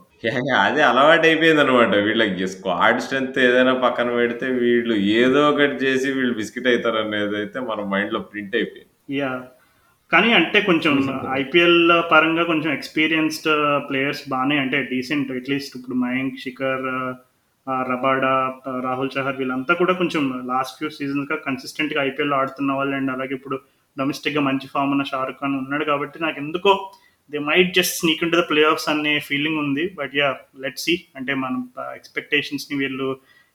అదే 0.65 0.81
అలవాటు 0.89 1.25
అయిపోయింది 1.29 1.61
అనమాట 1.63 1.95
వీళ్ళకి 2.07 2.47
స్క్వాడ్ 2.53 3.03
స్ట్రెంత్ 3.05 3.37
ఏదైనా 3.47 3.73
పక్కన 3.85 4.09
పెడితే 4.19 4.47
వీళ్ళు 4.63 4.95
ఏదో 5.21 5.41
ఒకటి 5.51 5.77
చేసి 5.85 6.07
వీళ్ళు 6.17 6.33
బిస్కెట్ 6.39 6.69
అవుతారు 6.71 6.99
అనేది 7.03 7.37
అయితే 7.41 7.59
మన 7.69 7.85
మైండ్లో 7.93 8.21
ప్రింట్ 8.31 8.57
అయిపోయింది. 8.61 8.93
యా 9.19 9.31
కానీ 10.11 10.29
అంటే 10.37 10.59
కొంచెం 10.67 10.95
ఐపీఎల్ 11.37 11.77
పరంగా 12.11 12.43
కొంచెం 12.49 12.71
ఎక్స్పీరియన్స్డ్ 12.73 13.49
ప్లేయర్స్ 13.87 14.23
బాగానే 14.29 14.55
అంటే 14.63 14.77
డీసెంట్ 14.89 15.29
అట్లీస్ట్ 15.35 15.75
ఇప్పుడు 15.77 15.97
మయాంక్ 16.03 16.41
శిఖర్ 16.43 16.83
ఆ, 17.67 17.73
రబాడా 17.89 18.33
ఆ, 18.61 18.81
రాహుల్ 18.85 19.11
చహర్ 19.13 19.37
వీళ్ళంతా 19.39 19.73
కూడా 19.79 19.93
కొంచెం 19.99 20.23
లాస్ట్ 20.49 20.77
ఫ్యూ 20.77 20.89
సీజన్స్గా 20.95 21.35
కన్సిస్టెంట్గా 21.43 21.99
ఐపీఎల్ 22.07 22.35
ఆడుతున్న 22.37 22.71
వాళ్ళు. 22.77 22.93
అండ్ 22.97 23.11
అలాగే 23.13 23.33
ఇప్పుడు 23.37 23.57
డొమెస్టిక్గా 23.97 24.41
మంచి 24.47 24.67
ఫామ్ 24.73 24.93
ఉన్న 24.93 25.03
షారుఖ్ 25.09 25.39
ఖాన్ 25.39 25.55
ఉన్నాడు 25.59 25.85
కాబట్టి 25.89 26.17
నాకు 26.23 26.37
ఎందుకో 26.43 26.71
they 27.33 27.39
might 27.47 27.71
just 27.77 27.95
sneak 27.99 28.23
into 28.25 28.37
the 28.37 28.47
playoffs 28.69 28.87
అనే 28.91 29.13
ఫీలింగ్ 29.27 29.59
ఉంది. 29.63 29.85
బట్ 29.99 30.13
యా 30.19 30.29
లెట్ 30.63 30.81
సి 30.83 30.95
అంటే 31.17 31.33
మనం 31.43 31.59
ఎక్స్పెక్టేషన్స్ని 31.97 32.75
వీళ్ళు 32.81 33.09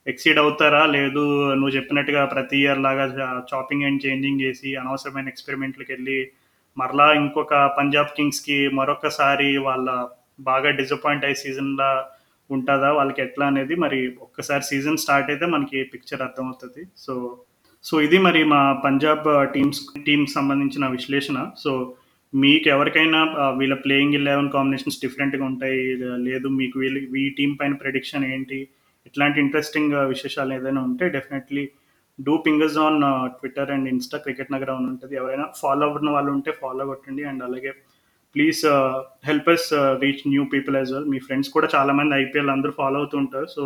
ఎక్సీడ్ 0.05 0.39
అవుతారా? 0.43 0.81
లేదు 0.95 1.23
నువ్వు 1.55 1.73
చెప్పినట్టుగా 1.77 2.21
ప్రతి 2.33 2.57
ఇయర్ 2.61 2.81
లాగా 2.85 3.05
చాపింగ్ 3.51 3.85
అండ్ 3.87 4.03
చేంజింగ్ 4.05 4.43
చేసి 4.45 4.69
అనవసరమైన 4.81 5.31
ఎక్స్పెరిమెంట్లకు 5.33 5.91
వెళ్ళి 5.95 6.17
మరలా 6.77 7.07
ఇంకొక 7.21 7.53
పంజాబ్ 7.77 8.15
కింగ్స్కి 8.17 8.57
మరొకసారి 8.79 9.49
వాళ్ళ 9.67 9.89
బాగా 10.49 10.69
డిసప్పాయింట్ 10.79 11.25
అయ్యే 11.27 11.41
సీజన్లా 11.43 11.89
ఉంటుందా? 12.49 12.89
వాళ్ళకి 12.97 13.21
ఎట్లా 13.25 13.45
అనేది 13.51 13.75
మరి 13.83 13.99
ఒక్కసారి 14.25 14.63
సీజన్ 14.71 15.01
స్టార్ట్ 15.03 15.29
అయితే 15.33 15.45
మనకి 15.55 15.79
పిక్చర్ 15.93 16.25
అర్థమవుతుంది. 16.27 16.83
సో 17.05 17.13
సో 17.85 17.95
ఇది 18.05 18.17
మరి 18.27 18.41
మా 18.53 18.61
పంజాబ్ 18.85 19.25
టీమ్స్ 19.55 19.81
టీమ్ 20.07 20.25
సంబంధించిన 20.35 20.85
విశ్లేషణ. 20.95 21.37
సో 21.63 21.71
మీకు 22.33 22.67
ఎవరికైనా 22.75 23.19
వీళ్ళ 23.59 23.75
ప్లేయింగ్ 23.83 24.17
ఎలెవెన్ 24.19 24.49
కాంబినేషన్స్ 24.55 25.01
డిఫరెంట్గా 25.03 25.43
ఉంటాయి 25.51 25.81
లేదు 26.27 26.47
మీకు 26.59 26.75
వీళ్ళు 26.79 26.99
ఈ 27.23 27.27
టీం 27.37 27.51
పైన 27.61 27.75
ప్రెడిక్షన్ 27.83 28.25
ఏంటి 28.33 28.59
ఇట్లాంటి 29.05 29.37
ఇంట్రెస్టింగ్ 29.45 29.93
విశేషాలు 30.13 30.53
ఏదైనా 30.53 30.81
ఉంటే 30.81 31.05
definitely 31.09 31.63
do 32.19 32.33
ping us 32.45 32.77
on 32.85 32.99
Twitter 33.39 33.71
and 33.75 33.87
Insta 33.93 34.17
cricket 34.25 34.53
Nagar 34.55 34.71
అని 34.73 34.87
ఉంటుంది. 34.93 35.13
ఎవరైనా 35.15 35.45
ఫాలో 35.61 35.85
అవ్వడం 35.87 36.11
వాళ్ళు 36.17 36.31
ఉంటే 36.37 36.51
ఫాలో 36.61 36.85
కొట్టండి. 36.85 37.23
అండ్ 37.31 37.43
అలాగే 37.47 37.71
please 38.35 38.61
help 39.29 39.49
us 39.55 39.67
reach 40.03 40.23
new 40.33 40.43
people 40.53 40.77
as 40.79 40.91
well 40.95 41.09
me 41.13 41.19
friends 41.27 41.51
కూడా 41.55 41.67
చాలామంది 41.75 42.15
ఐపీఎల్ 42.23 42.53
అందరూ 42.55 42.73
ఫాలో 42.81 42.99
అవుతుంటారు 43.03 43.49
సో 43.55 43.63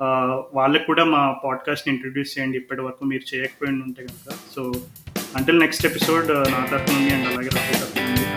uh, 0.00 0.32
వాళ్ళకి 0.58 0.86
కూడా 0.90 1.04
మా 1.14 1.22
పాడ్కాస్ట్ని 1.44 1.92
ఇంట్రడ్యూస్ 1.94 2.34
చేయండి. 2.34 2.58
ఇప్పటి 2.62 2.84
వరకు 2.86 3.04
మీరు 3.12 3.26
చేయకపోయి 3.32 3.72
ఉంటే 3.86 4.02
కనుక 4.08 4.36
సో 4.54 4.62
అంటిల్ 5.38 5.62
నెక్స్ట్ 5.64 5.88
ఎపిసోడ్ 5.90 6.30
నా 6.54 6.62
తరఫు 6.72 6.92
నుండి 6.96 7.12
అండ్ 7.16 7.28
అలాగే 7.32 7.52
రాహుల్ 7.56 7.80
తరఫు 7.82 8.29